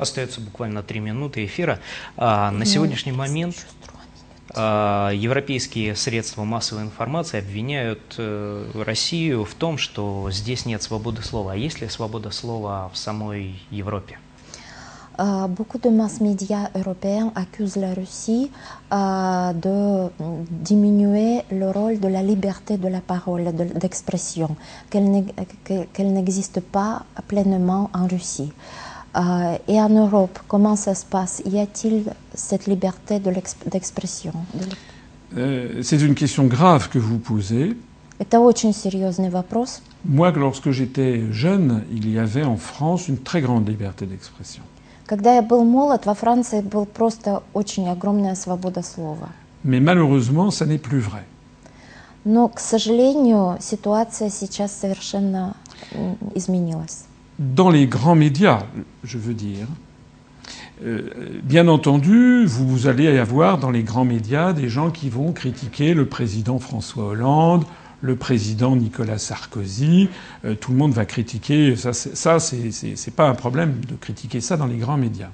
Остается 0.00 0.40
буквально 0.40 0.82
три 0.82 0.98
минуты 0.98 1.44
эфира. 1.44 1.78
А, 2.16 2.50
на 2.50 2.64
сегодняшний 2.64 3.12
момент 3.12 3.66
а, 4.54 5.10
европейские 5.10 5.94
средства 5.94 6.44
массовой 6.44 6.84
информации 6.84 7.38
обвиняют 7.38 8.14
э, 8.16 8.82
Россию 8.82 9.44
в 9.44 9.52
том, 9.52 9.76
что 9.76 10.30
здесь 10.30 10.64
нет 10.64 10.82
свободы 10.82 11.22
слова. 11.22 11.52
А 11.52 11.56
есть 11.56 11.82
ли 11.82 11.88
свобода 11.88 12.30
слова 12.30 12.90
в 12.92 12.96
самой 12.96 13.60
Европе? 13.70 14.18
Uh, 15.18 15.48
beaucoup 15.48 15.78
de 15.78 15.90
mass 15.90 16.22
médias 16.22 16.70
européens 16.74 17.30
accusent 17.34 17.76
la 17.76 17.92
Russie 17.92 18.50
uh, 18.90 19.52
de 19.52 20.08
diminuer 20.48 21.42
le 21.50 21.70
rôle 21.70 22.00
de 22.00 22.08
la 22.08 22.22
liberté 22.22 22.78
de 22.78 22.88
la 22.88 23.02
parole, 23.02 23.52
d'expression, 23.54 24.56
de, 24.90 25.84
qu'elle 25.92 26.12
n'existe 26.14 26.60
pas 26.60 27.02
pleinement 27.28 27.90
en 27.92 28.06
Russie. 28.06 28.50
Euh, 29.16 29.58
et 29.66 29.80
en 29.80 29.88
Europe, 29.88 30.38
comment 30.46 30.76
ça 30.76 30.94
se 30.94 31.04
passe 31.04 31.42
Y 31.44 31.58
a-t-il 31.58 32.04
cette 32.34 32.66
liberté 32.66 33.20
d'expression 33.66 34.32
euh, 35.36 35.82
C'est 35.82 36.00
une 36.00 36.14
question 36.14 36.44
grave 36.46 36.88
que 36.88 36.98
vous 36.98 37.18
posez. 37.18 37.76
Это 38.20 38.38
очень 38.38 38.74
серьезный 38.74 39.30
вопрос. 39.30 39.82
Moi, 40.04 40.30
lorsque 40.32 40.70
j'étais 40.70 41.32
jeune, 41.32 41.84
il 41.90 42.08
y 42.10 42.18
avait 42.18 42.44
en 42.44 42.56
France 42.56 43.08
une 43.08 43.18
très 43.18 43.40
grande 43.40 43.68
liberté 43.68 44.06
d'expression. 44.06 44.62
Когда 45.06 45.34
я 45.34 45.42
был 45.42 45.64
молод, 45.64 46.06
во 46.06 46.14
Франции 46.14 46.60
был 46.60 46.86
просто 46.86 47.42
очень 47.54 47.88
огромная 47.88 48.36
свобода 48.36 48.82
слова. 48.82 49.30
Mais 49.64 49.80
malheureusement, 49.80 50.50
ça 50.50 50.66
n'est 50.66 50.78
plus 50.78 51.00
vrai. 51.00 51.24
Но, 52.24 52.48
к 52.48 52.60
сожалению, 52.60 53.56
ситуация 53.60 54.28
сейчас 54.28 54.78
совершенно 54.78 55.56
изменилась 56.34 57.04
dans 57.39 57.69
les 57.69 57.87
grands 57.87 58.15
médias, 58.15 58.63
je 59.03 59.17
veux 59.17 59.33
dire. 59.33 59.67
Euh, 60.83 61.09
bien 61.43 61.67
entendu, 61.67 62.45
vous 62.45 62.87
allez 62.87 63.17
avoir 63.17 63.57
dans 63.57 63.71
les 63.71 63.83
grands 63.83 64.05
médias 64.05 64.51
des 64.53 64.67
gens 64.67 64.91
qui 64.91 65.09
vont 65.09 65.31
critiquer 65.31 65.93
le 65.93 66.05
président 66.05 66.59
François 66.59 67.05
Hollande, 67.05 67.63
le 68.01 68.15
président 68.15 68.75
Nicolas 68.75 69.17
Sarkozy. 69.17 70.09
Euh, 70.43 70.55
tout 70.55 70.71
le 70.71 70.77
monde 70.77 70.91
va 70.91 71.05
critiquer. 71.05 71.75
Ça, 71.75 71.93
c'est 72.39 73.15
pas 73.15 73.27
un 73.27 73.35
problème 73.35 73.79
de 73.87 73.95
critiquer 73.95 74.41
ça 74.41 74.57
dans 74.57 74.67
les 74.67 74.77
grands 74.77 74.97
médias. 74.97 75.31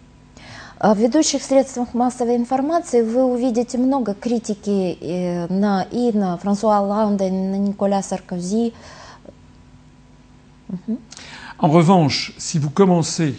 В 0.83 0.97
ведущих 0.97 1.43
средствах 1.43 1.93
массовой 1.93 2.37
информации 2.37 3.03
вы 3.03 3.23
увидите 3.23 3.77
много 3.77 4.15
критики 4.15 4.97
на, 5.53 5.83
и 5.83 6.11
на 6.11 6.39
Франсуа 6.39 6.79
Олланда, 6.79 7.27
и 7.27 7.29
на 7.29 7.57
Николя 7.59 8.01
Саркози. 8.01 8.73
En 11.58 11.68
revanche, 11.68 12.34
si 12.36 12.58
vous 12.58 12.68
commencez 12.68 13.34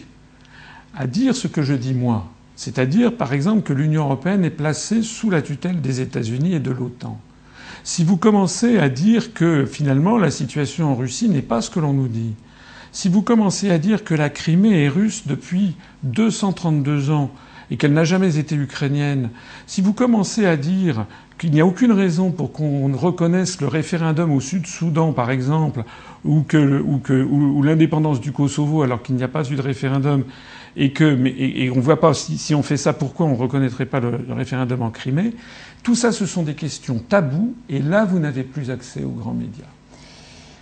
à 0.95 1.05
dire 1.05 1.35
ce 1.35 1.47
que 1.47 1.61
je 1.61 1.75
dis 1.75 1.93
moi, 1.93 2.25
c'est-à-dire 2.55 3.15
par 3.15 3.33
exemple 3.33 3.61
que 3.61 3.73
l'Union 3.73 4.05
européenne 4.05 4.43
est 4.43 4.49
placée 4.49 5.03
sous 5.03 5.29
la 5.29 5.43
tutelle 5.43 5.81
des 5.81 6.01
États-Unis 6.01 6.55
et 6.55 6.59
de 6.59 6.71
l'OTAN, 6.71 7.19
si 7.83 8.03
vous 8.03 8.17
commencez 8.17 8.79
à 8.79 8.89
dire 8.89 9.33
que 9.33 9.65
finalement 9.65 10.17
la 10.17 10.31
situation 10.31 10.91
en 10.91 10.95
Russie 10.95 11.29
n'est 11.29 11.43
pas 11.43 11.61
ce 11.61 11.69
que 11.69 11.79
l'on 11.79 11.93
nous 11.93 12.07
dit, 12.07 12.33
si 12.91 13.07
vous 13.07 13.21
commencez 13.21 13.69
à 13.69 13.77
dire 13.77 14.03
que 14.03 14.15
la 14.15 14.31
Crimée 14.31 14.85
est 14.85 14.89
russe 14.89 15.27
depuis 15.27 15.75
232 16.01 17.11
ans 17.11 17.29
et 17.69 17.77
qu'elle 17.77 17.93
n'a 17.93 18.03
jamais 18.03 18.37
été 18.37 18.55
ukrainienne, 18.55 19.29
si 19.65 19.81
vous 19.81 19.93
commencez 19.93 20.45
à 20.45 20.57
dire 20.57 21.05
qu'il 21.37 21.51
n'y 21.51 21.61
a 21.61 21.65
aucune 21.65 21.91
raison 21.91 22.31
pour 22.31 22.51
qu'on 22.51 22.91
reconnaisse 22.95 23.61
le 23.61 23.67
référendum 23.67 24.31
au 24.31 24.39
Sud-Soudan, 24.39 25.13
par 25.13 25.29
exemple, 25.29 25.83
ou, 26.25 26.43
l'indépendance 27.63 28.19
du 28.19 28.31
Kosovo 28.31 28.81
alors 28.81 29.03
qu'il 29.03 29.15
n'y 29.15 29.23
a 29.23 29.27
pas 29.27 29.43
eu 29.49 29.55
de 29.55 29.61
référendum, 29.61 30.23
et 30.75 30.91
que 30.91 31.15
mais, 31.15 31.31
et, 31.37 31.69
voit 31.69 31.99
pas 31.99 32.13
si, 32.13 32.37
si, 32.37 32.55
on 32.55 32.63
fait 32.63 32.77
ça, 32.77 32.93
pourquoi 32.93 33.25
on 33.25 33.33
ne 33.33 33.37
reconnaîtrait 33.37 33.85
pas 33.85 33.99
le, 33.99 34.19
le, 34.27 34.33
référendum 34.33 34.81
en 34.81 34.89
Crimée. 34.89 35.33
Tout 35.83 35.95
ça, 35.95 36.11
ce 36.11 36.25
sont 36.25 36.43
des 36.43 36.55
questions 36.55 36.99
taboues, 36.99 37.55
et 37.69 37.79
là, 37.79 38.05
vous 38.05 38.19
n'avez 38.19 38.43
plus 38.43 38.69
accès 38.71 39.03
aux 39.03 39.11
grands 39.11 39.33
médias. 39.33 39.65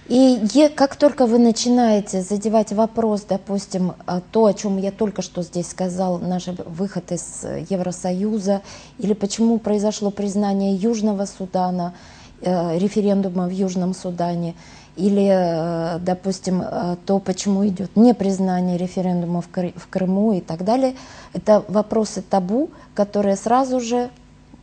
И 0.07 0.71
как 0.75 0.97
только 0.97 1.25
вы 1.25 1.39
начинаете 1.39 2.21
задевать 2.21 2.71
вопрос, 2.71 3.25
допустим, 3.27 3.93
то, 4.31 4.45
о 4.45 4.53
чем 4.53 4.77
я 4.77 4.91
только 4.91 5.23
что 5.23 5.41
здесь 5.41 5.69
сказал, 5.69 6.19
наш 6.19 6.47
выход 6.47 7.11
из 7.11 7.43
Евросоюза, 7.69 8.61
или 8.99 9.13
почему 9.13 9.57
произошло 9.57 10.11
признание 10.11 10.75
Южного 10.75 11.25
Судана, 11.25 11.95
э, 12.41 12.77
референдума 12.77 13.47
в 13.47 13.51
Южном 13.51 13.95
Судане, 13.95 14.53
или, 14.95 15.27
э, 15.27 15.99
допустим, 15.99 16.61
э, 16.61 16.97
то, 17.05 17.17
почему 17.17 17.67
идет 17.67 17.95
непризнание 17.95 18.77
референдума 18.77 19.41
в 19.41 19.87
Крыму 19.89 20.33
и 20.33 20.41
так 20.41 20.63
далее, 20.63 20.93
это 21.33 21.65
вопросы 21.67 22.21
табу, 22.21 22.69
которые 22.93 23.35
сразу 23.37 23.79
же 23.79 24.11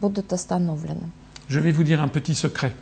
будут 0.00 0.32
остановлены. 0.32 1.10
Je 1.48 1.60
vais 1.60 1.72
vous 1.72 1.84
dire 1.84 2.00
un 2.00 2.08
petit 2.08 2.34
secret. 2.34 2.72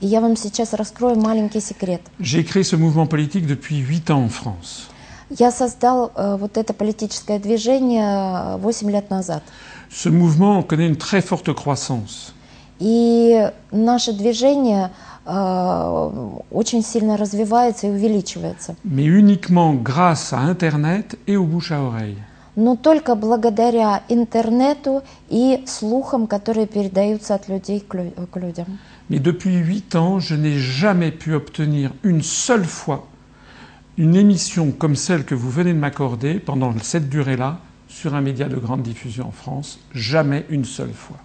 И 0.00 0.06
я 0.06 0.20
вам 0.20 0.36
сейчас 0.36 0.72
раскрою 0.72 1.16
маленький 1.16 1.60
секрет. 1.60 2.00
J'ai 2.18 2.42
créé 2.42 2.62
ce 2.62 2.76
mouvement 2.76 3.06
politique 3.06 3.46
depuis 3.46 3.76
8 3.76 4.10
ans 4.10 4.24
en 4.24 4.28
France. 4.28 4.88
Я 5.30 5.52
создал 5.52 6.10
э, 6.16 6.36
вот 6.40 6.56
это 6.56 6.72
политическое 6.72 7.38
движение 7.38 8.58
8 8.58 8.90
лет 8.90 9.10
назад. 9.10 9.42
Ce 9.90 10.08
mouvement 10.08 10.62
connaît 10.62 10.86
une 10.88 10.96
très 10.96 11.20
forte 11.20 11.54
croissance. 11.54 12.32
И 12.78 13.50
наше 13.70 14.14
движение 14.14 14.90
э, 15.26 16.32
очень 16.50 16.82
сильно 16.82 17.18
развивается 17.18 17.86
и 17.86 17.90
увеличивается. 17.90 18.76
Mais 18.84 19.04
uniquement 19.04 19.74
grâce 19.74 20.32
à 20.32 20.38
Internet 20.38 21.18
et 21.26 21.36
au 21.36 21.44
bouche 21.44 21.72
à 21.72 21.82
oreille. 21.82 22.16
но 22.56 22.76
только 22.76 23.14
благодаря 23.14 24.02
интернету 24.08 25.02
и 25.28 25.64
слухам, 25.66 26.26
которые 26.26 26.66
передаются 26.66 27.34
от 27.34 27.48
людей 27.48 27.80
к 27.80 28.36
людям. 28.36 28.78
Mais 29.09 29.19
depuis 29.19 29.55
huit 29.55 29.95
ans, 29.95 30.19
je 30.19 30.35
n'ai 30.35 30.57
jamais 30.57 31.11
pu 31.11 31.33
obtenir 31.33 31.91
une 32.03 32.21
seule 32.21 32.65
fois 32.65 33.07
une 33.97 34.15
émission 34.15 34.71
comme 34.71 34.95
celle 34.95 35.23
que 35.23 35.35
vous 35.35 35.49
venez 35.49 35.73
de 35.73 35.79
m'accorder 35.79 36.39
pendant 36.39 36.73
cette 36.81 37.09
durée-là 37.09 37.59
sur 37.87 38.13
un 38.13 38.21
média 38.21 38.49
de 38.49 38.57
grande 38.57 38.81
diffusion 38.81 39.27
en 39.27 39.31
France. 39.31 39.79
Jamais 39.93 40.45
une 40.49 40.65
seule 40.65 40.93
fois. 40.93 41.17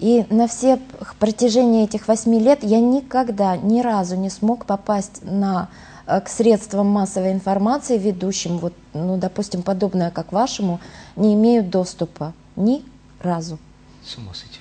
И 0.00 0.24
на 0.30 0.48
все 0.48 0.78
протяжении 1.18 1.84
этих 1.84 2.08
восьми 2.08 2.40
лет 2.40 2.60
я 2.62 2.80
никогда, 2.80 3.58
ни 3.58 3.82
разу 3.82 4.16
не 4.16 4.30
смог 4.30 4.64
попасть 4.64 5.22
на 5.24 5.68
Э, 6.10 6.20
к 6.20 6.28
средствам 6.28 6.88
массовой 6.88 7.30
информации, 7.30 7.96
ведущим, 7.96 8.58
вот, 8.58 8.72
ну, 8.94 9.16
допустим, 9.16 9.62
подобное, 9.62 10.10
как 10.10 10.32
вашему, 10.32 10.80
не 11.14 11.34
имеют 11.34 11.70
доступа 11.70 12.32
ни 12.56 12.84
разу. 13.20 13.60
С 14.02 14.16
ума 14.16 14.34
сойти. 14.34 14.58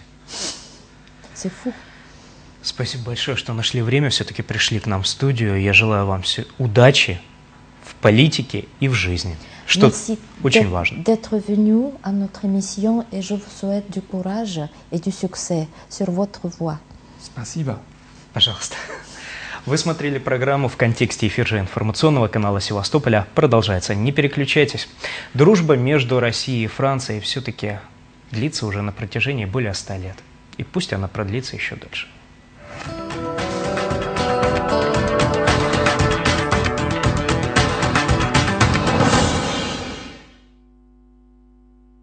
Сифу. 1.33 1.73
Спасибо 2.64 3.04
большое, 3.04 3.36
что 3.36 3.52
нашли 3.52 3.82
время, 3.82 4.08
все-таки 4.08 4.40
пришли 4.40 4.80
к 4.80 4.86
нам 4.86 5.02
в 5.02 5.06
студию. 5.06 5.60
Я 5.60 5.74
желаю 5.74 6.06
вам 6.06 6.22
все 6.22 6.46
удачи 6.58 7.20
в 7.84 7.94
политике 7.96 8.64
и 8.80 8.88
в 8.88 8.94
жизни, 8.94 9.36
что 9.66 9.88
Merci 9.88 10.18
очень 10.42 10.70
важно. 10.70 11.02
D'être 11.02 11.36
venu 11.46 11.92
à 12.02 12.10
notre 12.10 12.46
émission 12.46 13.04
et 13.12 13.20
je 13.20 13.34
vous 13.34 13.50
souhaite 13.60 13.90
du 13.90 14.00
courage 14.00 14.60
et 14.90 14.98
du 14.98 15.12
succès 15.12 15.68
sur 15.90 16.10
votre 16.10 16.48
voie. 16.58 16.78
Спасибо. 17.22 17.78
Пожалуйста. 18.32 18.76
Вы 19.66 19.76
смотрели 19.76 20.16
программу 20.16 20.68
в 20.68 20.78
контексте 20.78 21.26
эфир 21.26 21.46
же 21.46 21.58
информационного 21.58 22.28
канала 22.28 22.62
Севастополя. 22.62 23.26
Продолжается. 23.34 23.94
Не 23.94 24.10
переключайтесь. 24.10 24.88
Дружба 25.34 25.76
между 25.76 26.18
Россией 26.18 26.64
и 26.64 26.68
Францией 26.68 27.20
все-таки 27.20 27.78
длится 28.30 28.64
уже 28.64 28.80
на 28.80 28.92
протяжении 28.92 29.44
более 29.44 29.74
ста 29.74 29.98
лет. 29.98 30.16
И 30.56 30.64
пусть 30.64 30.94
она 30.94 31.08
продлится 31.08 31.56
еще 31.56 31.76
дольше. 31.76 32.08